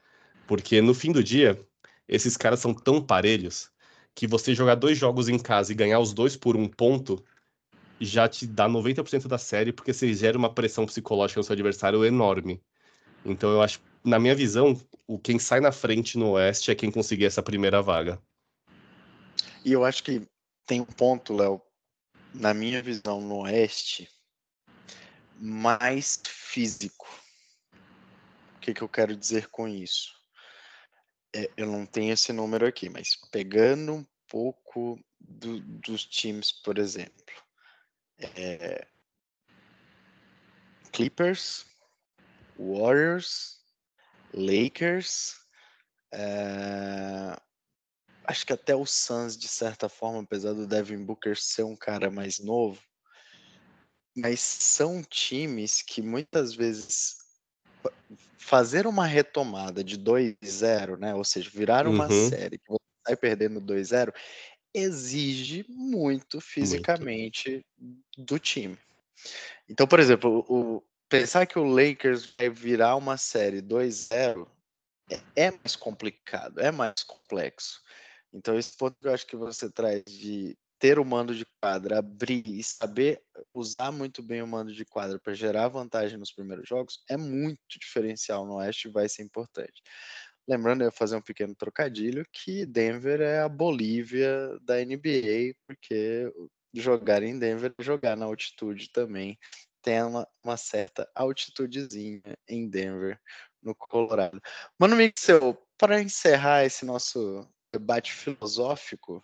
[0.47, 1.61] Porque no fim do dia,
[2.07, 3.69] esses caras são tão parelhos
[4.15, 7.23] que você jogar dois jogos em casa e ganhar os dois por um ponto
[7.99, 12.05] já te dá 90% da série, porque você gera uma pressão psicológica no seu adversário
[12.05, 12.61] enorme.
[13.25, 16.91] Então eu acho, na minha visão, o quem sai na frente no Oeste é quem
[16.91, 18.21] conseguir essa primeira vaga.
[19.65, 20.21] E eu acho que
[20.65, 21.61] tem um ponto, Léo,
[22.33, 24.09] na minha visão no Oeste,
[25.39, 27.07] mais físico.
[28.55, 30.16] O que, que eu quero dizer com isso?
[31.36, 36.78] É, eu não tenho esse número aqui, mas pegando um pouco do, dos times, por
[36.78, 37.36] exemplo,
[38.19, 38.88] é,
[40.91, 41.65] Clippers,
[42.57, 43.59] Warriors,
[44.34, 45.36] Lakers,
[46.13, 47.39] é,
[48.23, 52.09] acho que até o Suns, de certa forma, apesar do Devin Booker ser um cara
[52.09, 52.82] mais novo,
[54.15, 57.26] mas são times que muitas vezes
[58.47, 61.13] fazer uma retomada de 2-0, né?
[61.13, 62.29] Ou seja, virar uma uhum.
[62.29, 64.13] série que você sai perdendo 2-0,
[64.73, 67.99] exige muito fisicamente muito.
[68.17, 68.77] do time.
[69.67, 74.47] Então, por exemplo, o, pensar que o Lakers vai virar uma série 2-0
[75.09, 77.81] é, é mais complicado, é mais complexo.
[78.31, 81.99] Então, esse ponto que eu acho que você traz de ter o mando de quadra,
[81.99, 83.21] abrir e saber
[83.53, 87.59] usar muito bem o mando de quadra para gerar vantagem nos primeiros jogos é muito
[87.80, 89.82] diferencial no Oeste e vai ser importante.
[90.47, 96.32] Lembrando, eu ia fazer um pequeno trocadilho, que Denver é a Bolívia da NBA, porque
[96.73, 99.38] jogar em Denver jogar na altitude também.
[99.82, 103.19] Tem uma, uma certa altitudezinha em Denver,
[103.61, 104.41] no Colorado.
[104.80, 109.23] Mano Mixel, para encerrar esse nosso debate filosófico,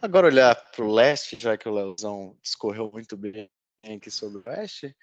[0.00, 3.50] agora olhar para o leste, já que o Leozão discorreu muito bem
[3.84, 4.94] aqui sobre o oeste,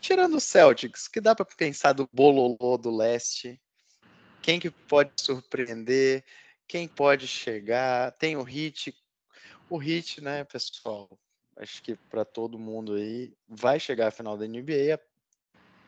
[0.00, 3.60] tirando o Celtics, que dá para pensar do bololô do leste,
[4.42, 6.24] quem que pode surpreender,
[6.68, 8.94] quem pode chegar, tem o hit,
[9.68, 11.08] o hit, né, pessoal?
[11.56, 15.00] Acho que para todo mundo aí vai chegar à final da NBA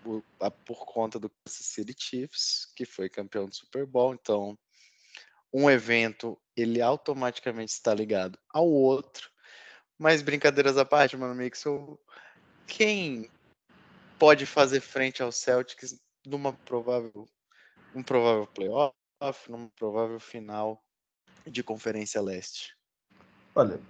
[0.02, 0.24] por,
[0.64, 4.14] por conta do Kansas City Chiefs, que foi campeão do Super Bowl.
[4.14, 4.58] Então,
[5.52, 9.30] um evento ele automaticamente está ligado ao outro.
[9.98, 11.64] Mas brincadeiras à parte, mano, Mix,
[12.66, 13.30] quem
[14.18, 17.28] pode fazer frente ao Celtics numa provável
[17.94, 18.94] um provável playoff,
[19.48, 20.82] num provável final
[21.46, 22.76] de Conferência Leste?
[23.54, 23.80] Olha,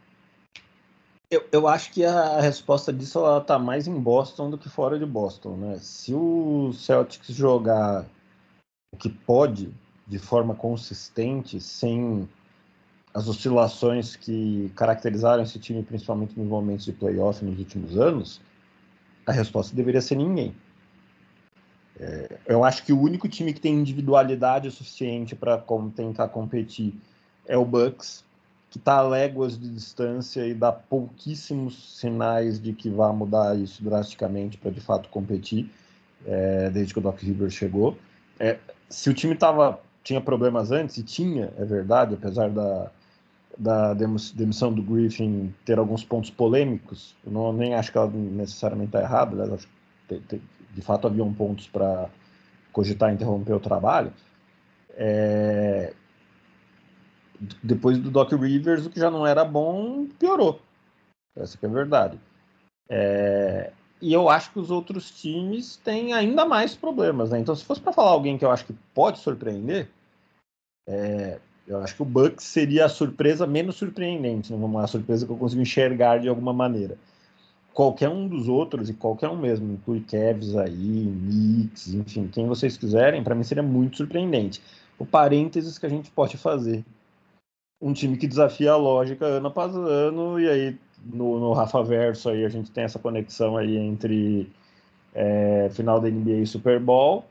[1.31, 4.99] eu, eu acho que a resposta disso ela tá mais em Boston do que fora
[4.99, 5.79] de Boston, né?
[5.79, 8.07] Se o Celtics jogar
[8.95, 9.75] o que pode
[10.09, 12.29] de forma consistente, sem
[13.13, 18.41] as oscilações que caracterizaram esse time, principalmente nos momentos de playoff nos últimos anos,
[19.27, 20.55] a resposta deveria ser ninguém.
[22.01, 25.63] É, eu acho que o único time que tem individualidade suficiente para
[25.95, 26.95] tentar competir
[27.47, 28.25] é o Bucks,
[28.71, 33.83] que está a léguas de distância e dá pouquíssimos sinais de que vá mudar isso
[33.83, 35.71] drasticamente para de fato competir,
[36.25, 37.99] é, desde que o Doc Rivers chegou.
[38.39, 42.91] É, se o time tava, tinha problemas antes, e tinha, é verdade, apesar da,
[43.59, 48.89] da demissão do Griffin ter alguns pontos polêmicos, eu não, nem acho que ela necessariamente
[48.89, 49.59] está errada,
[50.09, 50.41] que
[50.73, 52.09] de fato haviam pontos para
[52.73, 54.11] cogitar interromper o trabalho.
[54.95, 55.93] É...
[57.63, 60.59] Depois do Doc Rivers, o que já não era bom piorou.
[61.37, 62.19] Essa é a verdade.
[62.89, 63.73] É...
[64.01, 67.31] E eu acho que os outros times têm ainda mais problemas.
[67.31, 67.41] Né?
[67.41, 69.91] Então, se fosse para falar alguém que eu acho que pode surpreender,
[70.89, 71.39] é...
[71.67, 74.59] eu acho que o Bucks seria a surpresa menos surpreendente, né?
[74.59, 76.97] uma surpresa que eu consigo enxergar de alguma maneira
[77.79, 82.77] qualquer um dos outros, e qualquer um mesmo, inclui Cavs aí, Knicks, enfim, quem vocês
[82.77, 84.61] quiserem, para mim seria muito surpreendente.
[84.99, 86.85] O parênteses que a gente pode fazer.
[87.81, 92.29] Um time que desafia a lógica ano após ano, e aí no, no Rafa Verso
[92.31, 94.51] aí a gente tem essa conexão aí entre
[95.15, 97.27] é, final da NBA e Super Bowl.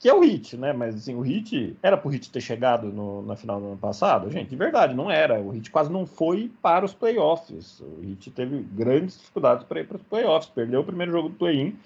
[0.00, 0.72] Que é o Hit, né?
[0.72, 4.30] Mas assim, o Hit era pro Hit ter chegado no, na final do ano passado?
[4.30, 5.38] Gente, de verdade, não era.
[5.38, 7.80] O Hit quase não foi para os playoffs.
[7.80, 10.50] O Hit teve grandes dificuldades para ir para os playoffs.
[10.50, 11.76] Perdeu o primeiro jogo do play-in,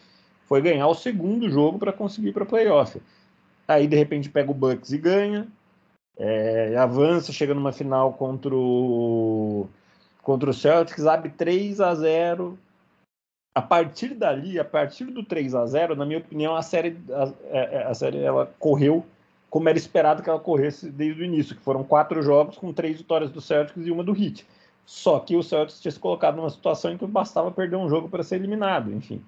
[0.46, 3.02] foi ganhar o segundo jogo para conseguir para playoff.
[3.66, 5.48] Aí de repente pega o Bucks e ganha,
[6.16, 9.66] é, avança, chega numa final contra o
[10.22, 12.56] contra o Celtics, abre 3 a 0
[13.54, 17.32] a partir dali, a partir do 3 a 0 na minha opinião, a série, a,
[17.50, 19.06] é, é, a, série ela correu
[19.48, 22.98] como era esperado que ela corresse desde o início, que foram quatro jogos com três
[22.98, 24.44] vitórias do Celtics e uma do Heat.
[24.84, 28.08] Só que o Celtics tinha se colocado numa situação em que bastava perder um jogo
[28.08, 29.22] para ser eliminado, enfim.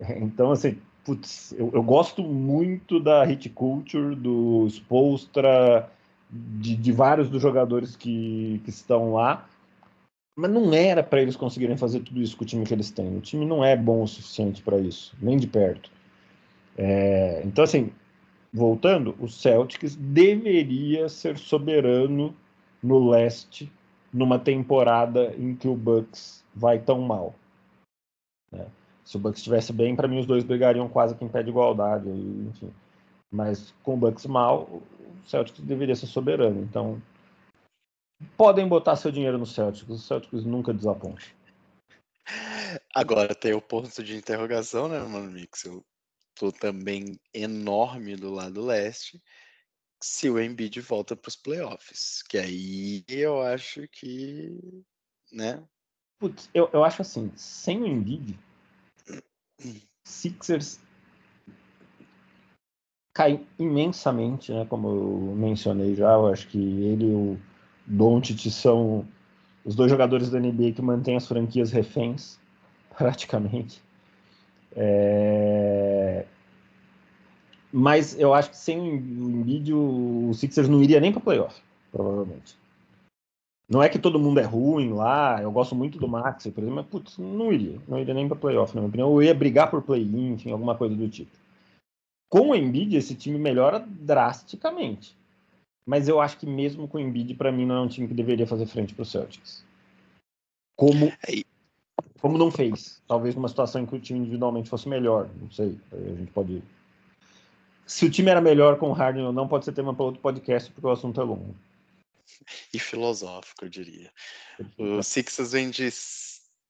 [0.00, 5.88] Então, assim, putz, eu, eu, gosto muito da hit culture, do Spolstra,
[6.30, 9.46] de, de vários dos jogadores que, que estão lá,
[10.36, 13.16] mas não era para eles conseguirem fazer tudo isso com o time que eles têm.
[13.16, 15.90] O time não é bom o suficiente para isso, nem de perto.
[16.76, 17.92] É, então, assim,
[18.52, 22.34] voltando, o Celtics deveria ser soberano
[22.82, 23.70] no leste
[24.12, 27.34] numa temporada em que o Bucks vai tão mal.
[28.52, 28.66] Né?
[29.04, 31.50] Se o Bucks estivesse bem, para mim os dois brigariam quase que em pé de
[31.50, 32.08] igualdade.
[32.08, 32.70] Enfim.
[33.30, 34.82] Mas com o Bucks mal, o
[35.26, 36.62] Celtics deveria ser soberano.
[36.62, 37.02] Então,
[38.36, 39.88] podem botar seu dinheiro no Celtics.
[39.88, 41.22] O Celtics nunca desaponta.
[42.94, 45.64] Agora tem o ponto de interrogação, né, mano, Mix?
[45.64, 45.84] Eu
[46.34, 49.22] tô também enorme do lado leste.
[50.02, 54.84] Se o Embiid volta para os playoffs, que aí eu acho que,
[55.32, 55.62] né?
[56.18, 58.38] Putz, eu, eu acho assim, sem o Embiid,
[60.04, 60.80] Sixers
[63.14, 64.66] cai imensamente, né?
[64.66, 67.40] Como eu mencionei já, eu acho que ele o
[67.86, 69.06] Doncic são
[69.64, 72.38] os dois jogadores da NBA que mantêm as franquias reféns,
[72.96, 73.82] praticamente.
[74.76, 76.26] É...
[77.72, 81.60] Mas eu acho que sem o Embiid o Sixers não iria nem para playoff,
[81.90, 82.56] provavelmente.
[83.68, 86.76] Não é que todo mundo é ruim lá, eu gosto muito do Max, por exemplo,
[86.76, 89.12] mas putz, não iria, não iria nem para playoff, na minha opinião.
[89.12, 91.30] Eu ia brigar por play-in, enfim, alguma coisa do tipo.
[92.28, 95.16] Com o Embiid, esse time melhora drasticamente.
[95.86, 98.14] Mas eu acho que mesmo com o Embiid, para mim, não é um time que
[98.14, 99.64] deveria fazer frente para o Celtics.
[100.76, 101.12] Como,
[102.20, 103.02] como não fez.
[103.06, 105.28] Talvez numa situação em que o time individualmente fosse melhor.
[105.40, 105.78] Não sei.
[105.92, 106.62] A gente pode.
[107.86, 110.22] Se o time era melhor com o Harden ou não, pode ser tema para outro
[110.22, 111.54] podcast, porque o assunto é longo.
[112.72, 114.10] E filosófico, eu diria.
[114.78, 115.90] O Sixers vem de,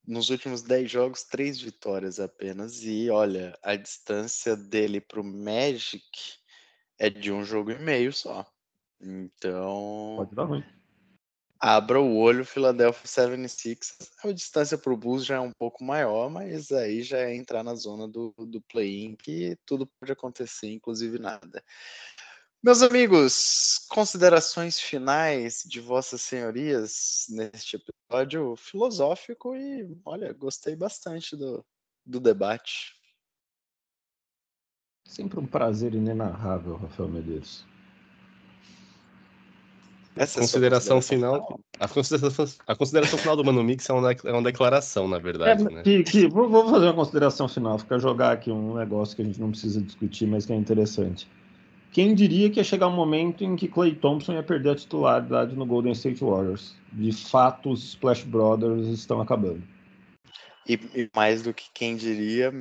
[0.07, 2.83] nos últimos 10 jogos, três vitórias apenas.
[2.83, 6.05] E olha, a distância dele para o Magic
[6.99, 8.45] é de um jogo e meio só.
[9.01, 10.15] Então.
[10.17, 10.65] Pode dar ruim.
[11.61, 13.97] Abra o olho, Philadelphia 76.
[14.23, 17.63] A distância para o Bulls já é um pouco maior, mas aí já é entrar
[17.63, 21.65] na zona do, do play-in, que tudo pode acontecer, inclusive nada.
[22.63, 31.65] Meus amigos, considerações finais de vossas senhorias neste episódio filosófico e, olha, gostei bastante do,
[32.05, 32.95] do debate.
[35.07, 37.67] Sempre um prazer inenarrável, Rafael Medeiros.
[40.17, 41.61] Essa consideração, é consideração final.
[41.81, 45.63] A consideração, a consideração final do Mano Mix é uma, é uma declaração, na verdade.
[45.63, 45.83] É, né?
[45.83, 49.25] que, que, vou, vou, fazer uma consideração final, ficar jogar aqui um negócio que a
[49.25, 51.29] gente não precisa discutir, mas que é interessante.
[51.93, 55.55] Quem diria que ia chegar um momento em que Clay Thompson ia perder a titularidade
[55.55, 56.75] no Golden State Warriors?
[56.93, 59.63] De fato, os Splash Brothers estão acabando.
[60.67, 62.53] E, e mais do que quem diria,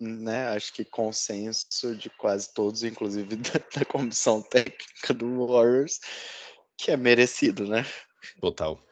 [0.00, 0.48] né?
[0.48, 6.00] Acho que consenso de quase todos, inclusive da, da comissão técnica do Warriors,
[6.80, 7.84] que é merecido, né?
[8.40, 8.82] Total.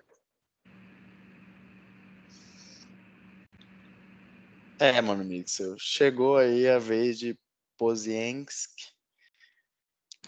[4.78, 5.74] É, mano, Mixel.
[5.78, 7.36] Chegou aí a vez de
[7.76, 8.70] Poziensk.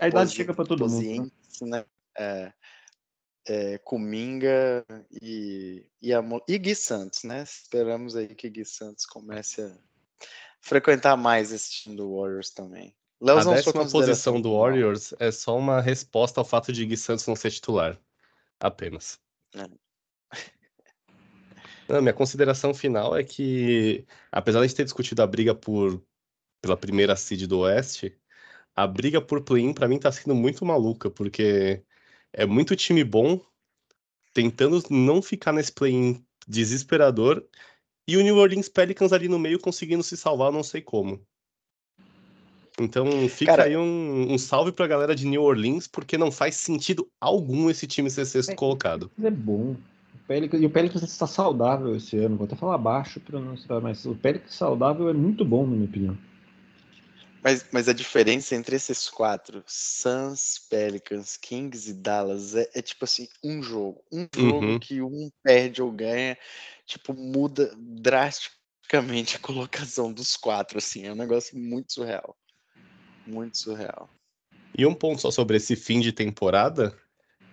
[0.00, 1.30] A idade chega para todo mundo.
[1.62, 1.84] Né?
[2.18, 2.52] É,
[3.46, 4.84] é, Kuminga
[5.22, 7.42] e, e, a, e Gui Santos, né?
[7.42, 9.78] Esperamos aí que Gui Santos comece a
[10.60, 12.96] frequentar mais esse time do Warriors também.
[13.20, 17.26] Leozão, a décima posição do Warriors é só uma resposta ao fato de Gui Santos
[17.26, 17.98] não ser titular.
[18.58, 19.20] Apenas.
[19.54, 19.68] É.
[21.88, 26.00] Não, minha consideração final é que, apesar de a gente ter discutido a briga por,
[26.62, 28.16] pela primeira seed do Oeste,
[28.76, 31.82] a briga por play-in para mim tá sendo muito maluca, porque
[32.32, 33.40] é muito time bom
[34.32, 37.44] tentando não ficar nesse play-in desesperador
[38.06, 41.24] e o New Orleans Pelicans ali no meio conseguindo se salvar, não sei como.
[42.80, 46.56] Então fica Cara, aí um, um salve pra galera de New Orleans, porque não faz
[46.56, 49.10] sentido algum esse time ser sexto é, colocado.
[49.22, 49.76] É bom.
[50.14, 52.36] O Pelicans, e o Pelicans está saudável esse ano.
[52.36, 55.72] Vou até falar baixo para não estar, mas o Pelicans saudável é muito bom, na
[55.72, 56.18] minha opinião.
[57.42, 63.04] Mas, mas a diferença entre esses quatro, Suns, Pelicans, Kings e Dallas, é, é tipo
[63.04, 64.02] assim, um jogo.
[64.12, 64.78] Um jogo Uhum.
[64.78, 66.36] que um perde ou ganha,
[66.86, 71.06] tipo, muda drasticamente a colocação dos quatro, assim.
[71.06, 72.36] É um negócio muito surreal.
[73.26, 74.08] Muito surreal.
[74.76, 76.96] E um ponto só sobre esse fim de temporada.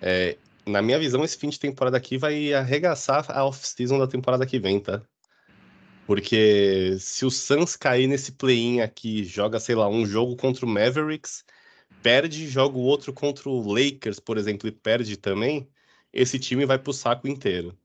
[0.02, 4.46] é, na minha visão, esse fim de temporada aqui vai arregaçar a off-season da temporada
[4.46, 5.02] que vem, tá?
[6.06, 10.70] Porque se o Suns cair nesse play-in aqui, joga, sei lá, um jogo contra o
[10.70, 11.44] Mavericks,
[12.02, 15.68] perde, joga o outro contra o Lakers, por exemplo, e perde também,
[16.14, 17.78] esse time vai pro saco inteiro.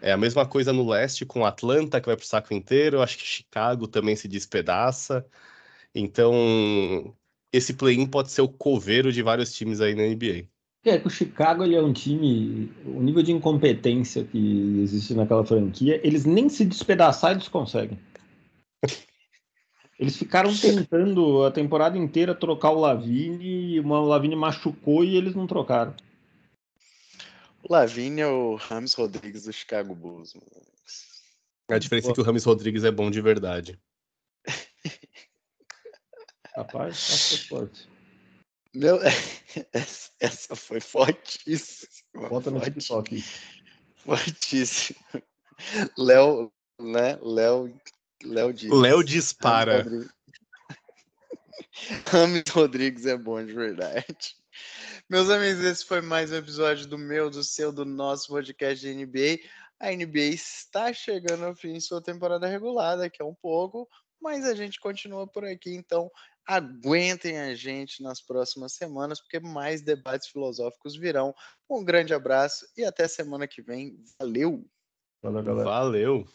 [0.00, 3.00] É a mesma coisa no leste com Atlanta, que vai pro saco inteiro.
[3.00, 5.26] Acho que Chicago também se despedaça.
[5.94, 7.14] Então,
[7.52, 10.46] esse play-in pode ser o coveiro de vários times aí na NBA.
[10.84, 15.44] É que o Chicago ele é um time, o nível de incompetência que existe naquela
[15.44, 17.98] franquia, eles nem se despedaçar eles conseguem.
[19.98, 25.46] Eles ficaram tentando a temporada inteira trocar o Lavine, o Lavine machucou e eles não
[25.46, 25.94] trocaram.
[27.62, 30.34] O Lavigne é o Rames Rodrigues do Chicago Bulls.
[30.34, 30.46] mano.
[31.70, 33.78] A diferença é que o Rames Rodrigues é bom de verdade.
[36.56, 37.88] Rapaz, acho que é forte.
[38.74, 38.98] Meu,
[39.72, 42.28] essa, essa foi fortíssima.
[42.28, 43.24] Bota no forte- TikTok.
[43.96, 44.98] Fortíssimo.
[45.96, 47.18] Léo, né?
[47.22, 47.74] Léo,
[48.22, 48.70] Léo diz.
[48.70, 49.84] Léo dispara.
[52.06, 52.52] Rames Rodrigues.
[52.54, 54.36] Rodrigues é bom de verdade.
[55.08, 58.94] Meus amigos, esse foi mais um episódio do meu, do seu, do nosso podcast de
[58.94, 59.38] NBA.
[59.80, 63.88] A NBA está chegando ao fim de sua temporada regular, daqui a um pouco,
[64.20, 66.10] mas a gente continua por aqui, então
[66.46, 71.34] aguentem a gente nas próximas semanas, porque mais debates filosóficos virão.
[71.68, 73.96] Um grande abraço e até semana que vem.
[74.18, 74.64] Valeu!
[75.22, 75.64] Valeu, galera.
[75.64, 76.28] Valeu.